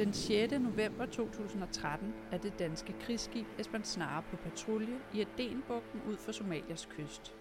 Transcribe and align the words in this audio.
Den 0.00 0.12
6. 0.12 0.52
november 0.52 1.06
2013 1.06 2.14
er 2.32 2.38
det 2.38 2.58
danske 2.58 2.94
krigsskib 3.00 3.46
Esbern 3.58 3.84
Snare 3.84 4.22
på 4.30 4.36
patrulje 4.36 5.00
i 5.14 5.20
Adenbugten 5.20 6.00
ud 6.08 6.16
for 6.16 6.32
Somalias 6.32 6.88
kyst. 6.90 7.34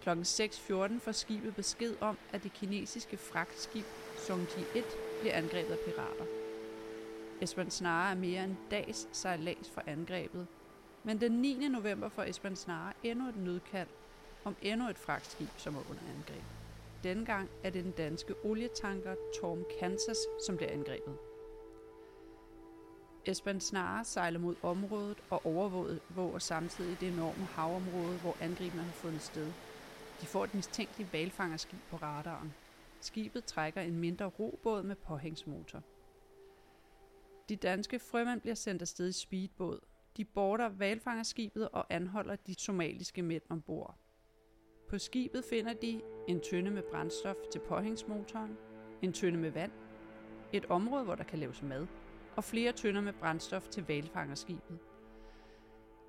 Klokken 0.00 0.24
6.14 0.24 0.98
får 0.98 1.12
skibet 1.12 1.56
besked 1.56 1.94
om, 2.00 2.18
at 2.32 2.42
det 2.42 2.52
kinesiske 2.52 3.16
fragtskib 3.16 3.84
Songji 4.16 4.64
1 4.74 4.84
bliver 5.20 5.34
angrebet 5.34 5.72
af 5.72 5.78
pirater. 5.78 6.24
Esbern 7.40 7.70
Snare 7.70 8.10
er 8.10 8.16
mere 8.16 8.44
end 8.44 8.56
dags 8.70 9.08
sejlads 9.12 9.70
for 9.70 9.82
angrebet, 9.86 10.46
men 11.04 11.20
den 11.20 11.32
9. 11.32 11.68
november 11.68 12.08
får 12.08 12.22
Esbern 12.22 12.56
Snare 12.56 12.92
endnu 13.02 13.28
et 13.28 13.36
nødkald 13.36 13.88
om 14.44 14.56
endnu 14.62 14.88
et 14.88 14.98
fragtskib, 14.98 15.48
som 15.56 15.74
er 15.74 15.90
under 15.90 16.02
angreb. 16.16 16.44
Denne 17.04 17.26
gang 17.26 17.50
er 17.64 17.70
det 17.70 17.84
den 17.84 17.92
danske 17.92 18.34
olietanker 18.44 19.14
Torm 19.40 19.64
Kansas, 19.80 20.18
som 20.46 20.56
bliver 20.56 20.72
angrebet. 20.72 21.31
Esben 23.26 23.60
Snare 23.60 24.04
sejler 24.04 24.38
mod 24.38 24.56
området 24.62 25.20
og 25.30 25.46
overvåger 25.46 26.38
samtidig 26.38 27.00
det 27.00 27.08
enorme 27.08 27.46
havområde, 27.46 28.18
hvor 28.18 28.36
angriberne 28.40 28.82
har 28.82 28.92
fundet 28.92 29.22
sted. 29.22 29.52
De 30.20 30.26
får 30.26 30.44
et 30.44 30.54
mistænkeligt 30.54 31.12
valfangerskib 31.12 31.78
på 31.90 31.96
radaren. 31.96 32.54
Skibet 33.00 33.44
trækker 33.44 33.80
en 33.80 34.00
mindre 34.00 34.26
robåd 34.26 34.82
med 34.82 34.96
påhængsmotor. 34.96 35.82
De 37.48 37.56
danske 37.56 37.98
frømænd 37.98 38.40
bliver 38.40 38.54
sendt 38.54 38.82
afsted 38.82 39.08
i 39.08 39.12
speedbåd. 39.12 39.80
De 40.16 40.24
border 40.24 40.68
valfangerskibet 40.68 41.68
og 41.68 41.86
anholder 41.90 42.36
de 42.36 42.54
somaliske 42.54 43.22
mænd 43.22 43.42
ombord. 43.48 43.98
På 44.88 44.98
skibet 44.98 45.44
finder 45.44 45.72
de 45.72 46.00
en 46.28 46.40
tønde 46.40 46.70
med 46.70 46.82
brændstof 46.90 47.36
til 47.52 47.60
påhængsmotoren, 47.68 48.56
en 49.02 49.12
tønde 49.12 49.38
med 49.38 49.50
vand, 49.50 49.72
et 50.52 50.64
område, 50.64 51.04
hvor 51.04 51.14
der 51.14 51.24
kan 51.24 51.38
laves 51.38 51.62
mad, 51.62 51.86
og 52.36 52.44
flere 52.44 52.72
tønder 52.72 53.00
med 53.00 53.12
brændstof 53.12 53.68
til 53.68 53.84
valfangerskibet. 53.88 54.78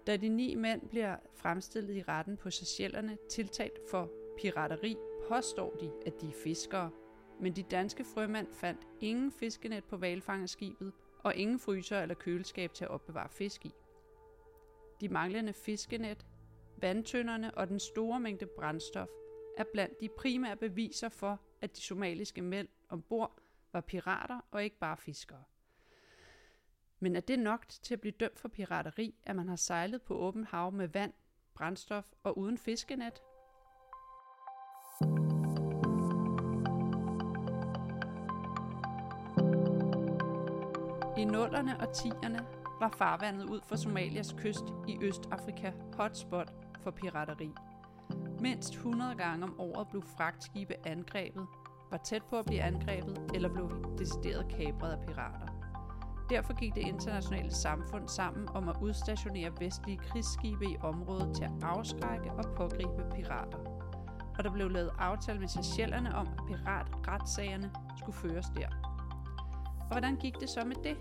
Da 0.07 0.17
de 0.17 0.29
ni 0.29 0.55
mænd 0.55 0.89
bliver 0.89 1.15
fremstillet 1.35 1.95
i 1.95 2.03
retten 2.03 2.37
på 2.37 2.49
Seychellerne 2.49 3.17
tiltalt 3.29 3.79
for 3.91 4.11
pirateri, 4.37 4.97
påstår 5.27 5.75
de, 5.75 5.91
at 6.05 6.21
de 6.21 6.27
er 6.27 6.33
fiskere, 6.43 6.91
men 7.39 7.55
de 7.55 7.63
danske 7.63 8.03
frømænd 8.03 8.47
fandt 8.51 8.87
ingen 9.01 9.31
fiskenet 9.31 9.83
på 9.83 9.97
valfangerskibet 9.97 10.93
og 11.19 11.35
ingen 11.35 11.59
fryser 11.59 12.01
eller 12.01 12.15
køleskab 12.15 12.73
til 12.73 12.85
at 12.85 12.91
opbevare 12.91 13.29
fisk 13.29 13.65
i. 13.65 13.73
De 15.01 15.09
manglende 15.09 15.53
fiskenet, 15.53 16.25
vandtønderne 16.77 17.57
og 17.57 17.67
den 17.67 17.79
store 17.79 18.19
mængde 18.19 18.45
brændstof 18.45 19.07
er 19.57 19.63
blandt 19.73 19.99
de 20.01 20.09
primære 20.17 20.55
beviser 20.55 21.09
for, 21.09 21.41
at 21.61 21.75
de 21.75 21.81
somaliske 21.81 22.41
mænd 22.41 22.67
ombord 22.89 23.39
var 23.73 23.81
pirater 23.81 24.39
og 24.51 24.63
ikke 24.63 24.79
bare 24.79 24.97
fiskere. 24.97 25.43
Men 27.03 27.15
er 27.15 27.19
det 27.19 27.39
nok 27.39 27.65
til 27.69 27.93
at 27.93 28.01
blive 28.01 28.13
dømt 28.19 28.39
for 28.39 28.47
pirateri, 28.47 29.15
at 29.23 29.35
man 29.35 29.49
har 29.49 29.55
sejlet 29.55 30.01
på 30.01 30.13
åben 30.13 30.43
hav 30.43 30.71
med 30.71 30.87
vand, 30.87 31.13
brændstof 31.55 32.05
og 32.23 32.37
uden 32.37 32.57
fiskenet? 32.57 33.21
I 41.17 41.25
nullerne 41.25 41.79
og 41.79 41.95
tierne 41.95 42.45
var 42.79 42.95
farvandet 42.97 43.49
ud 43.49 43.61
for 43.63 43.75
Somalias 43.75 44.35
kyst 44.37 44.65
i 44.87 44.97
Østafrika 45.01 45.71
hotspot 45.93 46.53
for 46.83 46.91
pirateri. 46.91 47.49
Mindst 48.39 48.73
100 48.73 49.15
gange 49.15 49.43
om 49.43 49.59
året 49.59 49.87
blev 49.87 50.03
fragtskibe 50.17 50.87
angrebet, 50.87 51.47
var 51.91 51.97
tæt 51.97 52.23
på 52.29 52.39
at 52.39 52.45
blive 52.45 52.61
angrebet 52.61 53.31
eller 53.33 53.49
blev 53.49 53.95
decideret 53.97 54.47
kapret 54.57 54.91
af 54.91 55.07
pirater. 55.07 55.52
Derfor 56.29 56.59
gik 56.59 56.75
det 56.75 56.81
internationale 56.81 57.51
samfund 57.51 58.07
sammen 58.07 58.49
om 58.49 58.69
at 58.69 58.75
udstationere 58.81 59.51
vestlige 59.59 59.97
krigsskibe 59.97 60.65
i 60.65 60.77
området 60.81 61.35
til 61.35 61.43
at 61.43 61.51
afskrække 61.61 62.31
og 62.31 62.55
pågribe 62.55 63.09
pirater. 63.15 63.57
Og 64.37 64.43
der 64.43 64.51
blev 64.51 64.69
lavet 64.69 64.91
aftale 64.97 65.39
med 65.39 65.47
Seychellerne 65.47 66.15
om, 66.15 66.27
at 66.27 66.39
piratretsagerne 66.47 67.71
skulle 67.97 68.17
føres 68.17 68.45
der. 68.55 68.67
Og 69.79 69.87
hvordan 69.91 70.15
gik 70.15 70.33
det 70.39 70.49
så 70.49 70.65
med 70.65 70.75
det? 70.83 70.97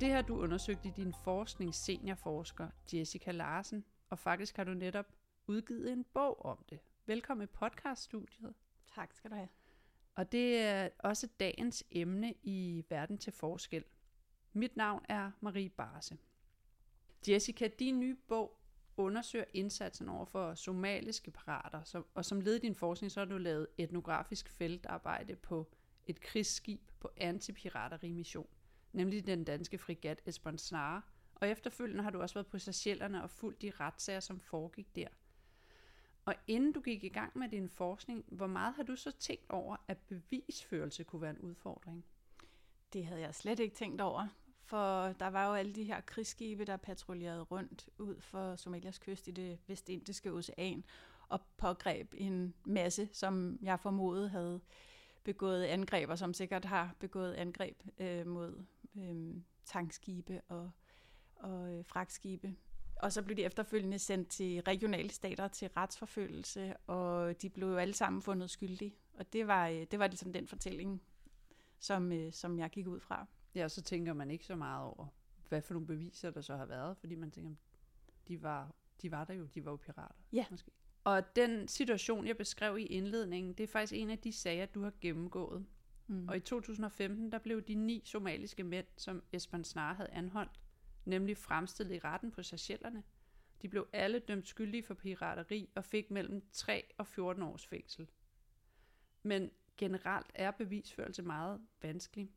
Det 0.00 0.12
har 0.12 0.22
du 0.22 0.38
undersøgt 0.38 0.86
i 0.86 0.92
din 0.96 1.14
forskning 1.24 1.74
seniorforsker 1.74 2.68
Jessica 2.92 3.30
Larsen, 3.30 3.84
og 4.10 4.18
faktisk 4.18 4.56
har 4.56 4.64
du 4.64 4.74
netop 4.74 5.06
udgivet 5.46 5.92
en 5.92 6.04
bog 6.14 6.44
om 6.44 6.64
det. 6.70 6.78
Velkommen 7.06 7.44
i 7.44 7.46
podcaststudiet. 7.46 8.54
Tak 8.94 9.12
skal 9.12 9.30
du 9.30 9.36
have. 9.36 9.48
Og 10.14 10.32
det 10.32 10.60
er 10.60 10.88
også 10.98 11.28
dagens 11.40 11.84
emne 11.90 12.34
i 12.42 12.84
Verden 12.88 13.18
til 13.18 13.32
Forskel. 13.32 13.84
Mit 14.56 14.76
navn 14.76 15.04
er 15.08 15.30
Marie 15.40 15.68
Barse. 15.68 16.18
Jessica, 17.28 17.68
din 17.78 18.00
nye 18.00 18.16
bog 18.28 18.60
undersøger 18.96 19.44
indsatsen 19.54 20.08
over 20.08 20.24
for 20.24 20.54
somaliske 20.54 21.30
pirater, 21.30 22.04
og 22.14 22.24
som 22.24 22.40
led 22.40 22.54
i 22.54 22.58
din 22.58 22.74
forskning, 22.74 23.12
så 23.12 23.20
har 23.20 23.24
du 23.24 23.38
lavet 23.38 23.66
etnografisk 23.78 24.50
feltarbejde 24.50 25.36
på 25.36 25.66
et 26.06 26.20
krigsskib 26.20 26.80
på 27.00 27.10
antipiraterimission, 27.16 28.48
nemlig 28.92 29.26
den 29.26 29.44
danske 29.44 29.78
frigat 29.78 30.22
Esbern 30.26 30.58
Snare, 30.58 31.02
og 31.34 31.48
efterfølgende 31.48 32.02
har 32.02 32.10
du 32.10 32.20
også 32.20 32.34
været 32.34 32.46
på 32.46 32.58
Seychellerne 32.58 33.22
og 33.22 33.30
fulgt 33.30 33.62
de 33.62 33.70
retssager, 33.70 34.20
som 34.20 34.40
foregik 34.40 34.96
der. 34.96 35.08
Og 36.24 36.34
inden 36.46 36.72
du 36.72 36.80
gik 36.80 37.04
i 37.04 37.08
gang 37.08 37.38
med 37.38 37.48
din 37.48 37.68
forskning, 37.68 38.24
hvor 38.28 38.46
meget 38.46 38.74
har 38.74 38.82
du 38.82 38.96
så 38.96 39.10
tænkt 39.10 39.50
over, 39.50 39.76
at 39.88 39.98
bevisførelse 39.98 41.04
kunne 41.04 41.22
være 41.22 41.30
en 41.30 41.38
udfordring? 41.40 42.04
Det 42.92 43.06
havde 43.06 43.20
jeg 43.20 43.34
slet 43.34 43.60
ikke 43.60 43.76
tænkt 43.76 44.00
over. 44.00 44.28
For 44.66 45.12
der 45.20 45.26
var 45.26 45.48
jo 45.48 45.54
alle 45.54 45.72
de 45.72 45.84
her 45.84 46.00
krigsskibe, 46.00 46.64
der 46.64 46.76
patruljerede 46.76 47.42
rundt 47.42 47.88
ud 47.98 48.20
for 48.20 48.56
Somalias 48.56 48.98
kyst 48.98 49.28
i 49.28 49.30
det 49.30 49.58
vestindiske 49.66 50.32
ocean 50.32 50.84
og 51.28 51.40
pågreb 51.56 52.14
en 52.16 52.54
masse, 52.64 53.08
som 53.12 53.58
jeg 53.62 53.80
formodede 53.80 54.28
havde 54.28 54.60
begået 55.24 55.64
angreb, 55.64 56.10
og 56.10 56.18
som 56.18 56.34
sikkert 56.34 56.64
har 56.64 56.94
begået 56.98 57.34
angreb 57.34 57.82
øh, 57.98 58.26
mod 58.26 58.64
øh, 58.96 59.34
tankskibe 59.64 60.40
og, 60.48 60.70
og 61.36 61.72
øh, 61.74 61.84
fragtskibe. 61.84 62.54
Og 62.96 63.12
så 63.12 63.22
blev 63.22 63.36
de 63.36 63.44
efterfølgende 63.44 63.98
sendt 63.98 64.28
til 64.28 64.60
regionale 64.60 65.10
stater 65.10 65.48
til 65.48 65.68
retsforfølgelse, 65.68 66.76
og 66.86 67.42
de 67.42 67.50
blev 67.50 67.68
jo 67.68 67.76
alle 67.76 67.94
sammen 67.94 68.22
fundet 68.22 68.50
skyldige. 68.50 68.94
Og 69.18 69.32
det 69.32 69.46
var, 69.46 69.68
øh, 69.68 69.86
det 69.90 69.98
var 69.98 70.06
ligesom 70.06 70.32
den 70.32 70.46
fortælling, 70.46 71.02
som, 71.78 72.12
øh, 72.12 72.32
som 72.32 72.58
jeg 72.58 72.70
gik 72.70 72.86
ud 72.86 73.00
fra. 73.00 73.26
Ja, 73.56 73.68
så 73.68 73.82
tænker 73.82 74.12
man 74.12 74.30
ikke 74.30 74.46
så 74.46 74.56
meget 74.56 74.84
over, 74.84 75.06
hvad 75.48 75.62
for 75.62 75.74
nogle 75.74 75.86
beviser 75.86 76.30
der 76.30 76.40
så 76.40 76.56
har 76.56 76.66
været, 76.66 76.96
fordi 76.96 77.14
man 77.14 77.30
tænker, 77.30 77.54
de 78.28 78.42
var, 78.42 78.74
de 79.02 79.10
var 79.10 79.24
der 79.24 79.34
jo, 79.34 79.46
de 79.54 79.64
var 79.64 79.70
jo 79.70 79.76
pirater. 79.76 80.14
Ja. 80.32 80.46
Måske. 80.50 80.70
Og 81.04 81.36
den 81.36 81.68
situation, 81.68 82.26
jeg 82.26 82.36
beskrev 82.36 82.78
i 82.78 82.82
indledningen, 82.82 83.52
det 83.52 83.64
er 83.64 83.68
faktisk 83.68 83.92
en 83.92 84.10
af 84.10 84.18
de 84.18 84.32
sager, 84.32 84.66
du 84.66 84.82
har 84.82 84.92
gennemgået. 85.00 85.66
Mm. 86.06 86.28
Og 86.28 86.36
i 86.36 86.40
2015, 86.40 87.32
der 87.32 87.38
blev 87.38 87.62
de 87.62 87.74
ni 87.74 88.02
somaliske 88.04 88.64
mænd, 88.64 88.86
som 88.96 89.22
Esben 89.32 89.64
Snare 89.64 89.94
havde 89.94 90.10
anholdt, 90.10 90.60
nemlig 91.04 91.36
fremstillet 91.36 91.94
i 91.94 91.98
retten 91.98 92.30
på 92.30 92.42
Seychellerne. 92.42 93.02
De 93.62 93.68
blev 93.68 93.88
alle 93.92 94.18
dømt 94.18 94.48
skyldige 94.48 94.82
for 94.82 94.94
pirateri 94.94 95.70
og 95.74 95.84
fik 95.84 96.10
mellem 96.10 96.42
3 96.52 96.94
og 96.98 97.06
14 97.06 97.42
års 97.42 97.66
fængsel. 97.66 98.08
Men 99.22 99.50
generelt 99.76 100.30
er 100.34 100.50
bevisførelse 100.50 101.22
meget 101.22 101.60
vanskelig. 101.82 102.30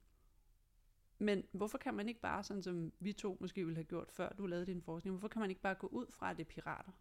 Men 1.20 1.44
hvorfor 1.52 1.78
kan 1.78 1.94
man 1.94 2.10
ikke 2.10 2.22
bare, 2.22 2.44
sådan 2.44 2.64
som 2.64 2.92
vi 3.00 3.14
to 3.14 3.38
måske 3.40 3.66
ville 3.66 3.76
have 3.76 3.86
gjort 3.86 4.12
før 4.12 4.30
du 4.30 4.46
lavede 4.46 4.66
din 4.66 4.82
forskning, 4.82 5.14
hvorfor 5.16 5.28
kan 5.28 5.40
man 5.40 5.50
ikke 5.50 5.62
bare 5.62 5.76
gå 5.76 5.88
ud 5.88 6.06
fra, 6.10 6.32
at 6.32 6.38
det 6.38 6.44
er 6.44 6.50
pirater? 6.50 6.92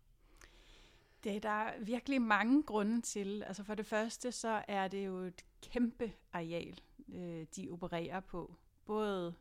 Det 1.25 1.37
er 1.37 1.41
der 1.41 1.85
virkelig 1.85 2.23
mange 2.23 2.63
grunde 2.63 3.01
til. 3.01 3.43
Altså 3.43 3.65
for 3.65 3.75
det 3.75 3.87
første, 3.87 4.33
så 4.33 4.65
er 4.69 4.89
det 4.89 5.07
jo 5.07 5.19
et 5.19 5.45
kæmpe 5.63 6.13
areal, 6.33 6.81
øh, 7.15 7.47
de 7.57 7.69
opererer 7.71 8.21
på. 8.21 8.55
Både 8.85 9.35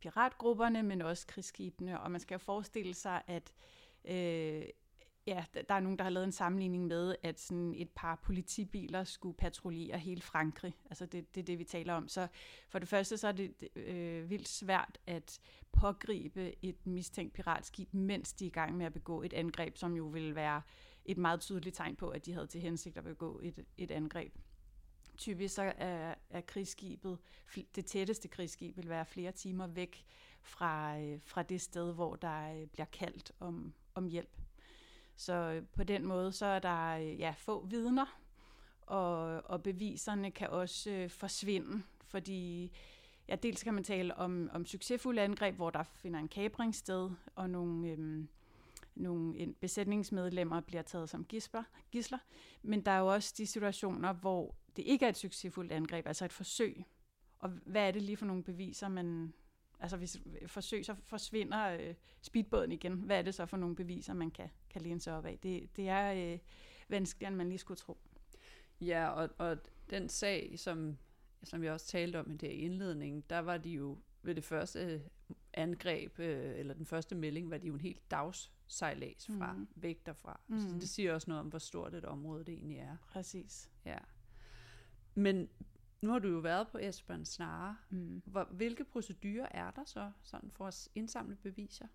piratgrupperne, 0.00 0.82
men 0.82 1.02
også 1.02 1.26
krigsskibene. 1.26 2.00
Og 2.00 2.10
man 2.10 2.20
skal 2.20 2.34
jo 2.34 2.38
forestille 2.38 2.94
sig, 2.94 3.22
at 3.26 3.52
øh, 4.04 4.62
ja, 5.28 5.44
der 5.68 5.74
er 5.74 5.80
nogen, 5.80 5.98
der 5.98 6.04
har 6.04 6.10
lavet 6.10 6.24
en 6.24 6.32
sammenligning 6.32 6.86
med, 6.86 7.14
at 7.22 7.40
sådan 7.40 7.74
et 7.74 7.90
par 7.90 8.14
politibiler 8.14 9.04
skulle 9.04 9.36
patruljere 9.36 9.98
hele 9.98 10.20
Frankrig. 10.20 10.74
Altså 10.90 11.06
det, 11.06 11.34
det 11.34 11.40
er 11.40 11.44
det, 11.44 11.58
vi 11.58 11.64
taler 11.64 11.94
om. 11.94 12.08
Så 12.08 12.28
for 12.68 12.78
det 12.78 12.88
første, 12.88 13.16
så 13.16 13.28
er 13.28 13.32
det 13.32 13.68
øh, 13.76 14.30
vildt 14.30 14.48
svært 14.48 14.98
at 15.06 15.40
pågribe 15.72 16.64
et 16.64 16.86
mistænkt 16.86 17.34
piratskib, 17.34 17.94
mens 17.94 18.32
de 18.32 18.44
er 18.44 18.48
i 18.48 18.50
gang 18.50 18.76
med 18.76 18.86
at 18.86 18.92
begå 18.92 19.22
et 19.22 19.32
angreb, 19.32 19.76
som 19.76 19.96
jo 19.96 20.04
vil 20.04 20.34
være 20.34 20.62
et 21.04 21.18
meget 21.18 21.40
tydeligt 21.40 21.76
tegn 21.76 21.96
på, 21.96 22.08
at 22.08 22.26
de 22.26 22.32
havde 22.32 22.46
til 22.46 22.60
hensigt 22.60 22.96
at 22.96 23.04
begå 23.04 23.40
et, 23.42 23.64
et 23.76 23.90
angreb. 23.90 24.32
Typisk 25.16 25.54
så 25.54 25.72
er, 25.76 26.14
er 26.30 26.40
krigsskibet, 26.40 27.18
det 27.74 27.86
tætteste 27.86 28.28
krigsskib 28.28 28.76
vil 28.76 28.88
være 28.88 29.06
flere 29.06 29.32
timer 29.32 29.66
væk 29.66 30.04
fra, 30.42 30.98
øh, 30.98 31.20
fra 31.22 31.42
det 31.42 31.60
sted, 31.60 31.94
hvor 31.94 32.16
der 32.16 32.60
øh, 32.60 32.66
bliver 32.66 32.86
kaldt 32.86 33.32
om, 33.40 33.74
om 33.94 34.06
hjælp. 34.06 34.47
Så 35.18 35.32
øh, 35.32 35.62
på 35.72 35.84
den 35.84 36.06
måde, 36.06 36.32
så 36.32 36.46
er 36.46 36.58
der 36.58 36.88
øh, 36.88 37.20
ja, 37.20 37.34
få 37.38 37.66
vidner, 37.66 38.20
og, 38.80 39.24
og 39.44 39.62
beviserne 39.62 40.30
kan 40.30 40.50
også 40.50 40.90
øh, 40.90 41.10
forsvinde, 41.10 41.82
fordi 42.04 42.72
ja, 43.28 43.36
dels 43.36 43.62
kan 43.62 43.74
man 43.74 43.84
tale 43.84 44.14
om, 44.14 44.50
om 44.52 44.66
succesfulde 44.66 45.22
angreb, 45.22 45.54
hvor 45.54 45.70
der 45.70 45.82
finder 45.82 46.20
en 46.20 46.28
kabring 46.28 46.74
sted, 46.74 47.10
og 47.34 47.50
nogle, 47.50 47.88
øhm, 47.88 48.28
nogle 48.94 49.54
besætningsmedlemmer 49.60 50.60
bliver 50.60 50.82
taget 50.82 51.10
som 51.10 51.24
gisper, 51.24 51.62
gisler. 51.90 52.18
Men 52.62 52.80
der 52.80 52.92
er 52.92 52.98
jo 52.98 53.06
også 53.06 53.34
de 53.38 53.46
situationer, 53.46 54.12
hvor 54.12 54.54
det 54.76 54.82
ikke 54.82 55.04
er 55.04 55.08
et 55.08 55.16
succesfuldt 55.16 55.72
angreb, 55.72 56.06
altså 56.06 56.24
et 56.24 56.32
forsøg. 56.32 56.84
Og 57.38 57.48
hvad 57.48 57.88
er 57.88 57.90
det 57.90 58.02
lige 58.02 58.16
for 58.16 58.26
nogle 58.26 58.42
beviser, 58.42 58.88
man... 58.88 59.32
Altså 59.80 59.96
hvis 59.96 60.20
forsøg, 60.46 60.84
så 60.84 60.94
forsvinder 60.94 61.76
øh, 61.76 61.94
speedbåden 62.22 62.72
igen. 62.72 62.92
Hvad 62.92 63.18
er 63.18 63.22
det 63.22 63.34
så 63.34 63.46
for 63.46 63.56
nogle 63.56 63.76
beviser, 63.76 64.14
man 64.14 64.30
kan, 64.30 64.50
kan 64.70 64.82
læne 64.82 65.00
sig 65.00 65.16
op 65.16 65.26
af? 65.26 65.38
Det, 65.42 65.76
det 65.76 65.88
er 65.88 66.32
øh, 66.32 66.38
vanskeligere, 66.88 67.28
end 67.28 67.36
man 67.36 67.48
lige 67.48 67.58
skulle 67.58 67.78
tro. 67.78 67.98
Ja, 68.80 69.08
og, 69.08 69.30
og 69.38 69.58
den 69.90 70.08
sag, 70.08 70.58
som, 70.58 70.98
som 71.42 71.64
jeg 71.64 71.72
også 71.72 71.86
talte 71.86 72.20
om 72.20 72.30
i 72.30 72.36
det 72.36 72.48
indledning, 72.48 73.30
der 73.30 73.38
var 73.38 73.56
de 73.56 73.70
jo 73.70 73.98
ved 74.22 74.34
det 74.34 74.44
første 74.44 75.02
angreb, 75.54 76.18
øh, 76.18 76.58
eller 76.58 76.74
den 76.74 76.86
første 76.86 77.14
melding, 77.14 77.50
var 77.50 77.58
de 77.58 77.66
jo 77.66 77.74
en 77.74 77.80
helt 77.80 78.10
dagssejlads 78.10 79.26
fra, 79.26 79.52
mm. 79.52 79.68
væk 79.74 80.06
derfra. 80.06 80.40
Mm. 80.48 80.58
Så 80.58 80.66
det 80.74 80.88
siger 80.88 81.14
også 81.14 81.30
noget 81.30 81.40
om, 81.40 81.48
hvor 81.48 81.58
stort 81.58 81.94
et 81.94 82.04
område 82.04 82.44
det 82.44 82.54
egentlig 82.54 82.78
er. 82.78 82.96
Præcis. 83.08 83.70
Ja. 83.84 83.98
Men 85.14 85.48
nu 86.00 86.10
har 86.10 86.18
du 86.18 86.28
jo 86.28 86.38
været 86.38 86.68
på 86.68 86.78
Esbjørn 86.78 87.24
Snare. 87.24 87.76
Mm. 87.90 88.22
Hvor, 88.26 88.44
hvilke 88.44 88.84
procedurer 88.84 89.46
er 89.50 89.70
der 89.70 89.84
så 89.84 90.10
sådan 90.22 90.50
for 90.50 90.66
at 90.66 90.88
indsamle 90.94 91.36
beviser? 91.36 91.86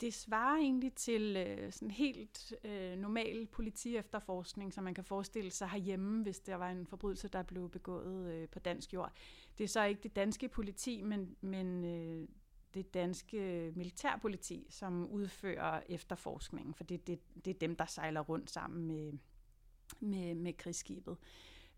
Det 0.00 0.14
svarer 0.14 0.56
egentlig 0.56 0.94
til 0.94 1.36
øh, 1.36 1.72
sådan 1.72 1.90
helt 1.90 2.54
øh, 2.64 2.98
normal 2.98 3.46
politi-efterforskning, 3.46 4.72
som 4.74 4.84
man 4.84 4.94
kan 4.94 5.04
forestille 5.04 5.50
sig 5.50 5.68
herhjemme, 5.68 6.22
hvis 6.22 6.40
der 6.40 6.54
var 6.54 6.70
en 6.70 6.86
forbrydelse, 6.86 7.28
der 7.28 7.42
blev 7.42 7.70
begået 7.70 8.32
øh, 8.32 8.48
på 8.48 8.58
dansk 8.58 8.94
jord. 8.94 9.12
Det 9.58 9.64
er 9.64 9.68
så 9.68 9.84
ikke 9.84 10.02
det 10.02 10.16
danske 10.16 10.48
politi, 10.48 11.02
men, 11.02 11.36
men 11.40 11.84
øh, 11.84 12.28
det 12.74 12.94
danske 12.94 13.72
militærpoliti, 13.76 14.66
som 14.70 15.06
udfører 15.10 15.82
efterforskningen, 15.88 16.74
for 16.74 16.84
det, 16.84 17.06
det, 17.06 17.44
det 17.44 17.50
er 17.50 17.58
dem, 17.58 17.76
der 17.76 17.86
sejler 17.86 18.20
rundt 18.20 18.50
sammen 18.50 18.86
med, 18.86 19.12
med, 20.00 20.34
med 20.34 20.52
krigsskibet. 20.52 21.16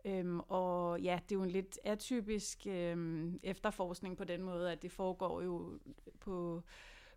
Øhm, 0.04 0.40
og 0.40 1.00
ja, 1.00 1.18
det 1.28 1.34
er 1.34 1.38
jo 1.38 1.42
en 1.42 1.50
lidt 1.50 1.78
atypisk 1.84 2.66
øhm, 2.66 3.40
efterforskning 3.42 4.16
på 4.16 4.24
den 4.24 4.42
måde, 4.42 4.72
at 4.72 4.82
det 4.82 4.92
foregår 4.92 5.42
jo 5.42 5.78
på, 6.20 6.62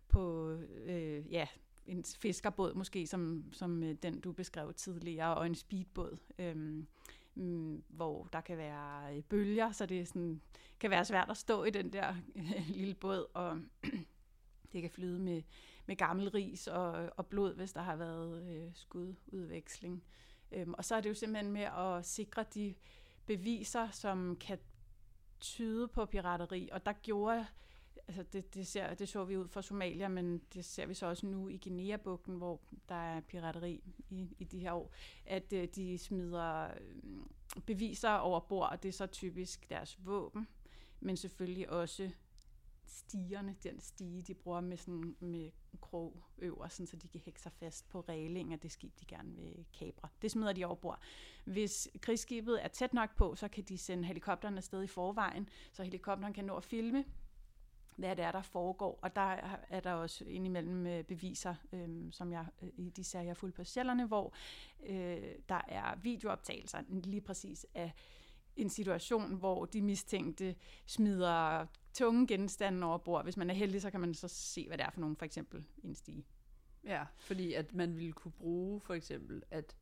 på 0.08 0.50
øh, 0.84 1.32
ja, 1.32 1.46
en 1.86 2.04
fiskerbåd 2.04 2.74
måske, 2.74 3.06
som, 3.06 3.44
som 3.52 3.82
øh, 3.82 3.94
den 4.02 4.20
du 4.20 4.32
beskrev 4.32 4.72
tidligere, 4.74 5.36
og 5.36 5.46
en 5.46 5.54
speedbåd, 5.54 6.16
øhm, 6.38 6.86
mm, 7.34 7.82
hvor 7.88 8.28
der 8.32 8.40
kan 8.40 8.58
være 8.58 9.16
øh, 9.16 9.22
bølger, 9.22 9.72
så 9.72 9.86
det 9.86 10.08
sådan, 10.08 10.40
kan 10.80 10.90
være 10.90 11.04
svært 11.04 11.30
at 11.30 11.36
stå 11.36 11.64
i 11.64 11.70
den 11.70 11.92
der 11.92 12.14
øh, 12.36 12.68
lille 12.68 12.94
båd, 12.94 13.26
og 13.34 13.60
det 14.72 14.82
kan 14.82 14.90
flyde 14.90 15.18
med, 15.18 15.42
med 15.86 15.96
gammel 15.96 16.30
ris 16.30 16.66
og, 16.66 17.10
og 17.16 17.26
blod, 17.26 17.54
hvis 17.54 17.72
der 17.72 17.82
har 17.82 17.96
været 17.96 18.56
øh, 18.56 18.70
skududveksling. 18.74 20.02
Øhm, 20.52 20.74
og 20.74 20.84
så 20.84 20.94
er 20.94 21.00
det 21.00 21.08
jo 21.08 21.14
simpelthen 21.14 21.52
med 21.52 21.62
at 21.62 22.06
sikre 22.06 22.44
de 22.54 22.74
beviser, 23.26 23.90
som 23.90 24.36
kan 24.36 24.58
tyde 25.40 25.88
på 25.88 26.06
pirateri, 26.06 26.68
og 26.72 26.86
der 26.86 26.92
gjorde 26.92 27.46
altså 28.08 28.22
det, 28.22 28.54
det, 28.54 28.66
ser, 28.66 28.94
det 28.94 29.08
så 29.08 29.24
vi 29.24 29.36
ud 29.36 29.48
for 29.48 29.60
Somalia, 29.60 30.08
men 30.08 30.42
det 30.54 30.64
ser 30.64 30.86
vi 30.86 30.94
så 30.94 31.06
også 31.06 31.26
nu 31.26 31.48
i 31.48 31.56
Guinea-bugten, 31.56 32.34
hvor 32.34 32.60
der 32.88 32.94
er 32.94 33.20
pirateri 33.20 33.82
i, 34.10 34.36
i 34.38 34.44
de 34.44 34.58
her 34.58 34.72
år, 34.72 34.92
at 35.26 35.52
øh, 35.52 35.68
de 35.74 35.98
smider 35.98 36.68
øhm, 36.80 37.30
beviser 37.66 38.10
over 38.10 38.40
bord, 38.40 38.70
og 38.70 38.82
det 38.82 38.88
er 38.88 38.92
så 38.92 39.06
typisk 39.06 39.70
deres 39.70 39.98
våben, 40.06 40.48
men 41.00 41.16
selvfølgelig 41.16 41.70
også 41.70 42.10
stigerne, 42.86 43.56
den 43.62 43.80
stige, 43.80 44.22
de 44.22 44.34
bruger 44.34 44.60
med, 44.60 44.76
sådan, 44.76 45.16
med 45.20 45.50
krog 45.80 46.24
øver, 46.38 46.68
sådan, 46.68 46.86
så 46.86 46.96
de 46.96 47.08
kan 47.08 47.20
hække 47.24 47.40
sig 47.40 47.52
fast 47.52 47.88
på 47.88 48.00
reglingen 48.00 48.52
af 48.52 48.60
det 48.60 48.72
skib, 48.72 49.00
de 49.00 49.04
gerne 49.04 49.36
vil 49.36 49.64
kabre. 49.78 50.08
Det 50.22 50.30
smider 50.30 50.52
de 50.52 50.64
over 50.64 50.74
bord. 50.74 51.02
Hvis 51.44 51.88
krigsskibet 52.00 52.64
er 52.64 52.68
tæt 52.68 52.94
nok 52.94 53.16
på, 53.16 53.34
så 53.34 53.48
kan 53.48 53.64
de 53.64 53.78
sende 53.78 54.04
helikopterne 54.04 54.56
afsted 54.56 54.82
i 54.82 54.86
forvejen, 54.86 55.48
så 55.72 55.82
helikopteren 55.82 56.32
kan 56.32 56.44
nå 56.44 56.56
at 56.56 56.64
filme 56.64 57.04
hvad 57.96 58.16
det 58.16 58.24
er, 58.24 58.32
der 58.32 58.42
foregår. 58.42 58.98
Og 59.02 59.16
der 59.16 59.58
er 59.68 59.80
der 59.80 59.92
også 59.92 60.24
indimellem 60.24 60.86
øh, 60.86 61.04
beviser, 61.04 61.54
øh, 61.72 61.88
som 62.12 62.32
jeg 62.32 62.46
øh, 62.62 62.68
i 62.76 62.90
de 62.90 63.04
sager, 63.04 63.24
jeg 63.24 63.36
fuldt 63.36 63.54
på 63.54 63.64
sjælderne, 63.64 64.06
hvor 64.06 64.34
øh, 64.86 65.34
der 65.48 65.60
er 65.68 65.96
videooptagelser 65.96 66.82
lige 66.88 67.20
præcis 67.20 67.66
af 67.74 67.92
en 68.56 68.70
situation, 68.70 69.34
hvor 69.34 69.64
de 69.64 69.82
mistænkte 69.82 70.56
smider 70.86 71.66
tunge 71.94 72.26
genstande 72.26 72.86
over 72.86 72.98
bord. 72.98 73.24
Hvis 73.24 73.36
man 73.36 73.50
er 73.50 73.54
heldig, 73.54 73.82
så 73.82 73.90
kan 73.90 74.00
man 74.00 74.14
så 74.14 74.28
se, 74.28 74.66
hvad 74.66 74.78
det 74.78 74.86
er 74.86 74.90
for 74.90 75.00
nogen, 75.00 75.16
for 75.16 75.24
eksempel 75.24 75.64
en 75.84 75.94
stige. 75.94 76.26
Ja, 76.84 77.04
fordi 77.16 77.52
at 77.52 77.74
man 77.74 77.96
ville 77.96 78.12
kunne 78.12 78.32
bruge 78.32 78.80
for 78.80 78.94
eksempel, 78.94 79.42
at 79.50 79.76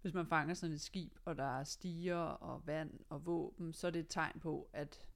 hvis 0.00 0.14
man 0.14 0.26
fanger 0.26 0.54
sådan 0.54 0.74
et 0.74 0.80
skib, 0.80 1.18
og 1.24 1.36
der 1.36 1.58
er 1.58 1.64
stiger 1.64 2.16
og 2.16 2.66
vand 2.66 3.00
og 3.08 3.26
våben, 3.26 3.72
så 3.72 3.86
er 3.86 3.90
det 3.90 4.00
et 4.00 4.08
tegn 4.08 4.40
på, 4.40 4.68
at 4.72 5.08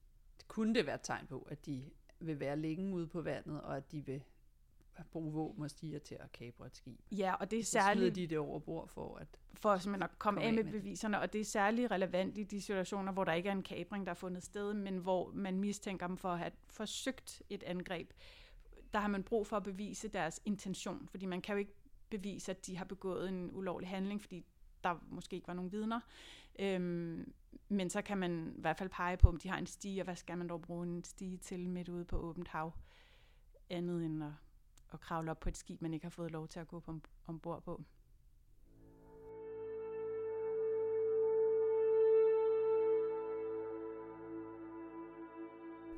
kunne 0.48 0.74
det 0.74 0.86
være 0.86 0.94
et 0.94 1.00
tegn 1.02 1.26
på, 1.26 1.48
at 1.50 1.66
de 1.66 1.90
vil 2.20 2.40
være 2.40 2.56
længe 2.56 2.94
ude 2.94 3.06
på 3.06 3.22
vandet, 3.22 3.60
og 3.60 3.76
at 3.76 3.92
de 3.92 4.06
vil 4.06 4.22
bruge 5.12 5.32
våben 5.32 5.64
og 5.64 5.70
stiger 5.70 5.98
til 5.98 6.14
at 6.20 6.32
kapre 6.32 6.66
et 6.66 6.76
skib. 6.76 7.00
Ja, 7.10 7.34
og 7.34 7.50
det 7.50 7.58
er 7.58 7.64
særligt... 7.64 8.14
Så 8.14 8.20
de 8.20 8.26
det 8.26 8.38
over 8.38 8.58
bord 8.58 8.88
for 8.88 9.16
at... 9.16 9.40
For 9.54 9.78
simpelthen 9.78 10.02
at 10.02 10.18
komme, 10.18 10.40
komme 10.40 10.48
af 10.48 10.54
med, 10.54 10.64
med 10.64 10.72
beviserne, 10.72 11.20
og 11.20 11.32
det 11.32 11.40
er 11.40 11.44
særligt 11.44 11.90
relevant 11.90 12.38
i 12.38 12.42
de 12.42 12.60
situationer, 12.60 13.12
hvor 13.12 13.24
der 13.24 13.32
ikke 13.32 13.48
er 13.48 13.52
en 13.52 13.62
kapring, 13.62 14.06
der 14.06 14.10
er 14.10 14.14
fundet 14.14 14.42
sted, 14.42 14.74
men 14.74 14.98
hvor 14.98 15.30
man 15.34 15.58
mistænker 15.58 16.06
dem 16.06 16.16
for 16.16 16.28
at 16.28 16.38
have 16.38 16.52
forsøgt 16.66 17.42
et 17.50 17.62
angreb. 17.62 18.10
Der 18.94 19.00
har 19.00 19.08
man 19.08 19.22
brug 19.22 19.46
for 19.46 19.56
at 19.56 19.62
bevise 19.62 20.08
deres 20.08 20.40
intention, 20.44 21.08
fordi 21.08 21.26
man 21.26 21.42
kan 21.42 21.52
jo 21.52 21.58
ikke 21.58 21.74
bevise, 22.10 22.50
at 22.50 22.66
de 22.66 22.76
har 22.76 22.84
begået 22.84 23.28
en 23.28 23.50
ulovlig 23.52 23.88
handling, 23.88 24.20
fordi 24.20 24.44
der 24.84 25.04
måske 25.08 25.36
ikke 25.36 25.48
var 25.48 25.54
nogen 25.54 25.72
vidner. 25.72 26.00
Øhm, 26.58 27.32
men 27.68 27.90
så 27.90 28.02
kan 28.02 28.18
man 28.18 28.54
i 28.56 28.60
hvert 28.60 28.78
fald 28.78 28.88
pege 28.88 29.16
på, 29.16 29.28
om 29.28 29.36
de 29.36 29.48
har 29.48 29.58
en 29.58 29.66
stige, 29.66 30.00
og 30.00 30.04
hvad 30.04 30.16
skal 30.16 30.38
man 30.38 30.48
dog 30.48 30.62
bruge 30.62 30.86
en 30.86 31.04
stige 31.04 31.36
til 31.36 31.68
midt 31.68 31.88
ude 31.88 32.04
på 32.04 32.16
åbent 32.16 32.48
hav, 32.48 32.72
andet 33.70 34.04
end 34.04 34.24
at, 34.24 34.30
at 34.94 35.00
kravle 35.00 35.30
op 35.30 35.40
på 35.40 35.48
et 35.48 35.56
skib, 35.56 35.82
man 35.82 35.94
ikke 35.94 36.04
har 36.04 36.10
fået 36.10 36.30
lov 36.30 36.48
til 36.48 36.60
at 36.60 36.68
gå 36.68 36.80
på, 36.80 37.00
ombord 37.26 37.62
på. 37.62 37.84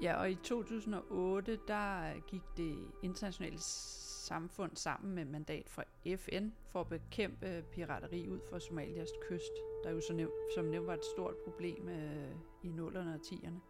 Ja, 0.03 0.15
og 0.15 0.31
i 0.31 0.35
2008, 0.35 1.59
der 1.69 2.15
gik 2.27 2.43
det 2.57 2.77
internationale 3.03 3.59
samfund 3.59 4.77
sammen 4.77 5.15
med 5.15 5.25
mandat 5.25 5.69
fra 5.69 5.85
FN 6.17 6.49
for 6.73 6.81
at 6.81 6.89
bekæmpe 6.89 7.65
pirateri 7.73 8.29
ud 8.29 8.41
for 8.51 8.59
Somalias 8.59 9.09
kyst, 9.29 9.53
der 9.85 9.91
jo 9.91 10.01
så 10.01 10.29
som 10.55 10.65
nævnt 10.65 10.87
var 10.87 10.95
et 10.95 11.05
stort 11.05 11.35
problem 11.45 11.89
øh, 11.89 12.31
i 12.63 12.69
0'erne 12.69 13.15
og 13.15 13.21
10'erne. 13.27 13.61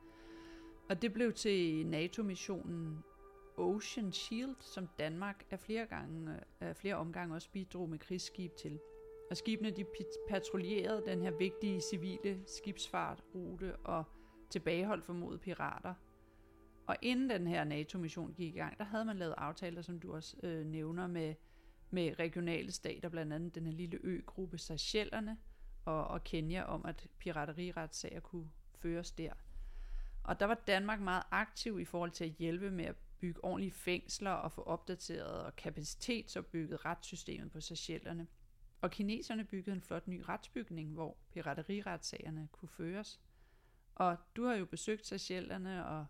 Og 0.88 1.02
det 1.02 1.12
blev 1.12 1.32
til 1.32 1.86
NATO-missionen 1.86 3.04
Ocean 3.56 4.12
Shield, 4.12 4.56
som 4.60 4.88
Danmark 4.98 5.44
af 5.50 5.60
flere, 5.60 5.86
gange, 5.86 6.40
af 6.60 6.68
øh, 6.68 6.74
flere 6.74 6.94
omgange 6.94 7.34
også 7.34 7.50
bidrog 7.50 7.88
med 7.88 7.98
krigsskib 7.98 8.52
til. 8.56 8.80
Og 9.30 9.36
skibene 9.36 9.70
de 9.70 9.84
patruljerede 10.28 11.02
den 11.06 11.22
her 11.22 11.30
vigtige 11.30 11.80
civile 11.80 12.42
skibsfartrute 12.46 13.76
og 13.76 14.04
tilbageholdt 14.50 15.04
formodet 15.04 15.40
pirater 15.40 15.94
og 16.86 16.96
inden 17.02 17.30
den 17.30 17.46
her 17.46 17.64
NATO-mission 17.64 18.32
gik 18.32 18.54
i 18.54 18.58
gang, 18.58 18.78
der 18.78 18.84
havde 18.84 19.04
man 19.04 19.16
lavet 19.16 19.34
aftaler, 19.38 19.82
som 19.82 20.00
du 20.00 20.14
også 20.14 20.36
øh, 20.42 20.66
nævner, 20.66 21.06
med, 21.06 21.34
med 21.90 22.18
regionale 22.18 22.72
stater, 22.72 23.08
blandt 23.08 23.32
andet 23.32 23.54
den 23.54 23.66
her 23.66 23.72
lille 23.72 23.98
øgruppe 24.02 24.58
Seychellerne 24.58 25.38
og, 25.84 26.06
og 26.06 26.24
Kenya, 26.24 26.62
om 26.62 26.86
at 26.86 27.08
pirateriretssager 27.18 28.20
kunne 28.20 28.50
føres 28.78 29.12
der. 29.12 29.32
Og 30.24 30.40
der 30.40 30.46
var 30.46 30.62
Danmark 30.66 31.00
meget 31.00 31.22
aktiv 31.30 31.80
i 31.80 31.84
forhold 31.84 32.10
til 32.10 32.24
at 32.24 32.30
hjælpe 32.30 32.70
med 32.70 32.84
at 32.84 32.96
bygge 33.20 33.44
ordentlige 33.44 33.72
fængsler 33.72 34.30
og 34.30 34.52
få 34.52 34.62
opdateret 34.62 35.42
og 35.42 35.56
kapacitetsopbygget 35.56 36.84
retssystemet 36.84 37.52
på 37.52 37.60
Seychellerne. 37.60 38.26
Og 38.80 38.90
kineserne 38.90 39.44
byggede 39.44 39.76
en 39.76 39.82
flot 39.82 40.08
ny 40.08 40.22
retsbygning, 40.28 40.92
hvor 40.92 41.16
pirateriretsagerne 41.30 42.48
kunne 42.52 42.68
føres. 42.68 43.20
Og 43.94 44.16
du 44.36 44.44
har 44.44 44.54
jo 44.54 44.64
besøgt 44.64 45.06
Seychellerne 45.06 45.86
og 45.86 46.06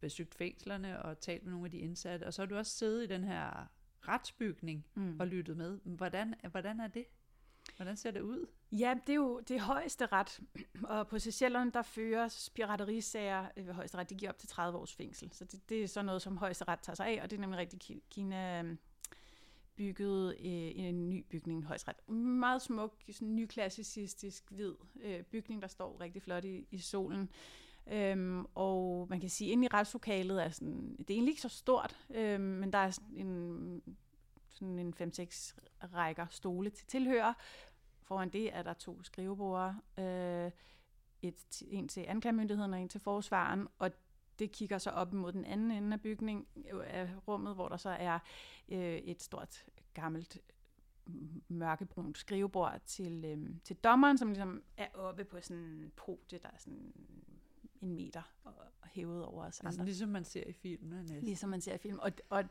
besøgt 0.00 0.34
fængslerne 0.34 1.02
og 1.02 1.20
talt 1.20 1.42
med 1.42 1.52
nogle 1.52 1.66
af 1.66 1.70
de 1.70 1.78
indsatte, 1.78 2.24
og 2.24 2.34
så 2.34 2.42
har 2.42 2.46
du 2.46 2.56
også 2.56 2.72
siddet 2.72 3.04
i 3.04 3.06
den 3.06 3.24
her 3.24 3.66
retsbygning 4.08 4.86
mm. 4.94 5.20
og 5.20 5.26
lyttet 5.26 5.56
med. 5.56 5.78
Hvordan, 5.84 6.34
hvordan 6.50 6.80
er 6.80 6.88
det? 6.88 7.04
Hvordan 7.76 7.96
ser 7.96 8.10
det 8.10 8.20
ud? 8.20 8.46
Ja, 8.78 8.94
det 9.06 9.12
er 9.12 9.16
jo 9.16 9.40
det 9.40 9.56
er 9.56 9.60
højeste 9.60 10.06
ret, 10.06 10.40
og 10.84 11.08
på 11.08 11.18
Seychellerne, 11.18 11.70
der 11.70 11.82
føres 11.82 12.50
piraterisager 12.54 13.46
øh, 13.56 13.66
ved 13.66 13.74
højeste 13.74 13.98
ret, 13.98 14.10
de 14.10 14.14
giver 14.14 14.30
op 14.30 14.38
til 14.38 14.48
30 14.48 14.78
års 14.78 14.94
fængsel. 14.94 15.32
Så 15.32 15.44
det, 15.44 15.68
det 15.68 15.82
er 15.82 15.88
sådan 15.88 16.06
noget, 16.06 16.22
som 16.22 16.36
højeste 16.36 16.64
ret 16.68 16.80
tager 16.80 16.94
sig 16.94 17.06
af, 17.06 17.22
og 17.22 17.30
det 17.30 17.36
er 17.36 17.40
nemlig 17.40 17.58
rigtig 17.58 18.02
Kina 18.10 18.62
øh, 18.62 18.76
byggede 19.76 20.34
øh, 20.38 20.86
en 20.86 21.10
ny 21.10 21.24
bygning 21.28 21.60
i 21.60 21.64
højesteret. 21.64 22.08
Meget 22.08 22.62
smuk, 22.62 23.02
sådan 23.10 23.36
nyklassicistisk 23.36 24.50
hvid 24.50 24.74
øh, 25.02 25.22
bygning, 25.22 25.62
der 25.62 25.68
står 25.68 26.00
rigtig 26.00 26.22
flot 26.22 26.44
i, 26.44 26.66
i 26.70 26.78
solen. 26.78 27.30
Øhm, 27.86 28.46
og 28.54 29.06
man 29.10 29.20
kan 29.20 29.30
sige, 29.30 29.48
at 29.48 29.52
inde 29.52 29.64
i 29.64 29.68
retslokalet 29.68 30.44
er 30.44 30.50
sådan, 30.50 30.96
det 30.98 31.10
er 31.10 31.14
egentlig 31.14 31.32
ikke 31.32 31.42
så 31.42 31.48
stort, 31.48 31.98
øhm, 32.14 32.42
men 32.42 32.72
der 32.72 32.78
er 32.78 32.90
sådan 32.90 33.16
en, 33.16 33.82
sådan 34.48 34.78
en 34.78 34.94
5-6 35.00 35.58
rækker 35.94 36.26
stole 36.30 36.70
til 36.70 36.86
tilhører. 36.86 37.32
Foran 38.04 38.28
det 38.28 38.54
er 38.54 38.62
der 38.62 38.72
to 38.72 39.02
skriveborde, 39.02 39.74
øh, 39.98 40.50
et, 41.22 41.62
en 41.66 41.88
til 41.88 42.04
anklagemyndigheden 42.08 42.74
og 42.74 42.80
en 42.80 42.88
til 42.88 43.00
forsvaren, 43.00 43.68
og 43.78 43.90
det 44.38 44.52
kigger 44.52 44.78
så 44.78 44.90
op 44.90 45.12
mod 45.12 45.32
den 45.32 45.44
anden 45.44 45.70
ende 45.70 45.92
af 45.92 46.00
bygningen, 46.00 46.46
øh, 46.72 46.80
af 46.84 47.08
rummet, 47.28 47.54
hvor 47.54 47.68
der 47.68 47.76
så 47.76 47.90
er 47.90 48.18
øh, 48.68 48.96
et 48.96 49.22
stort 49.22 49.64
gammelt 49.94 50.38
mørkebrunt 51.48 52.18
skrivebord 52.18 52.80
til, 52.86 53.24
øh, 53.24 53.50
til 53.64 53.76
dommeren, 53.76 54.18
som 54.18 54.28
ligesom 54.28 54.62
er 54.76 54.88
oppe 54.94 55.24
på 55.24 55.40
sådan 55.40 55.62
en 55.62 55.92
podie, 55.96 56.38
der 56.38 56.48
er 56.48 56.58
sådan 56.58 56.92
en 57.82 57.94
meter 57.94 58.22
hævet 58.94 59.24
over 59.24 59.44
os 59.44 59.60
andre. 59.60 59.68
Altså 59.68 59.84
ligesom 59.84 60.08
man 60.08 60.24
ser 60.24 60.44
i 60.46 60.52
filmen. 60.52 60.98
Næsten. 60.98 61.24
Ligesom 61.24 61.50
man 61.50 61.60
ser 61.60 61.74
i 61.74 61.78
film. 61.78 61.98
Og, 61.98 62.12
og 62.28 62.44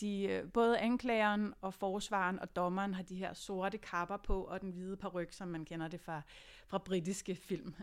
de, 0.00 0.22
øh, 0.22 0.52
både 0.52 0.78
anklageren 0.78 1.54
og 1.60 1.74
forsvaren 1.74 2.38
og 2.38 2.56
dommeren 2.56 2.94
har 2.94 3.02
de 3.02 3.16
her 3.16 3.32
sorte 3.32 3.78
kapper 3.78 4.16
på, 4.16 4.44
og 4.44 4.60
den 4.60 4.70
hvide 4.70 4.96
paryk, 4.96 5.32
som 5.32 5.48
man 5.48 5.64
kender 5.64 5.88
det 5.88 6.00
fra, 6.00 6.22
fra 6.66 6.78
britiske 6.78 7.34
film. 7.34 7.74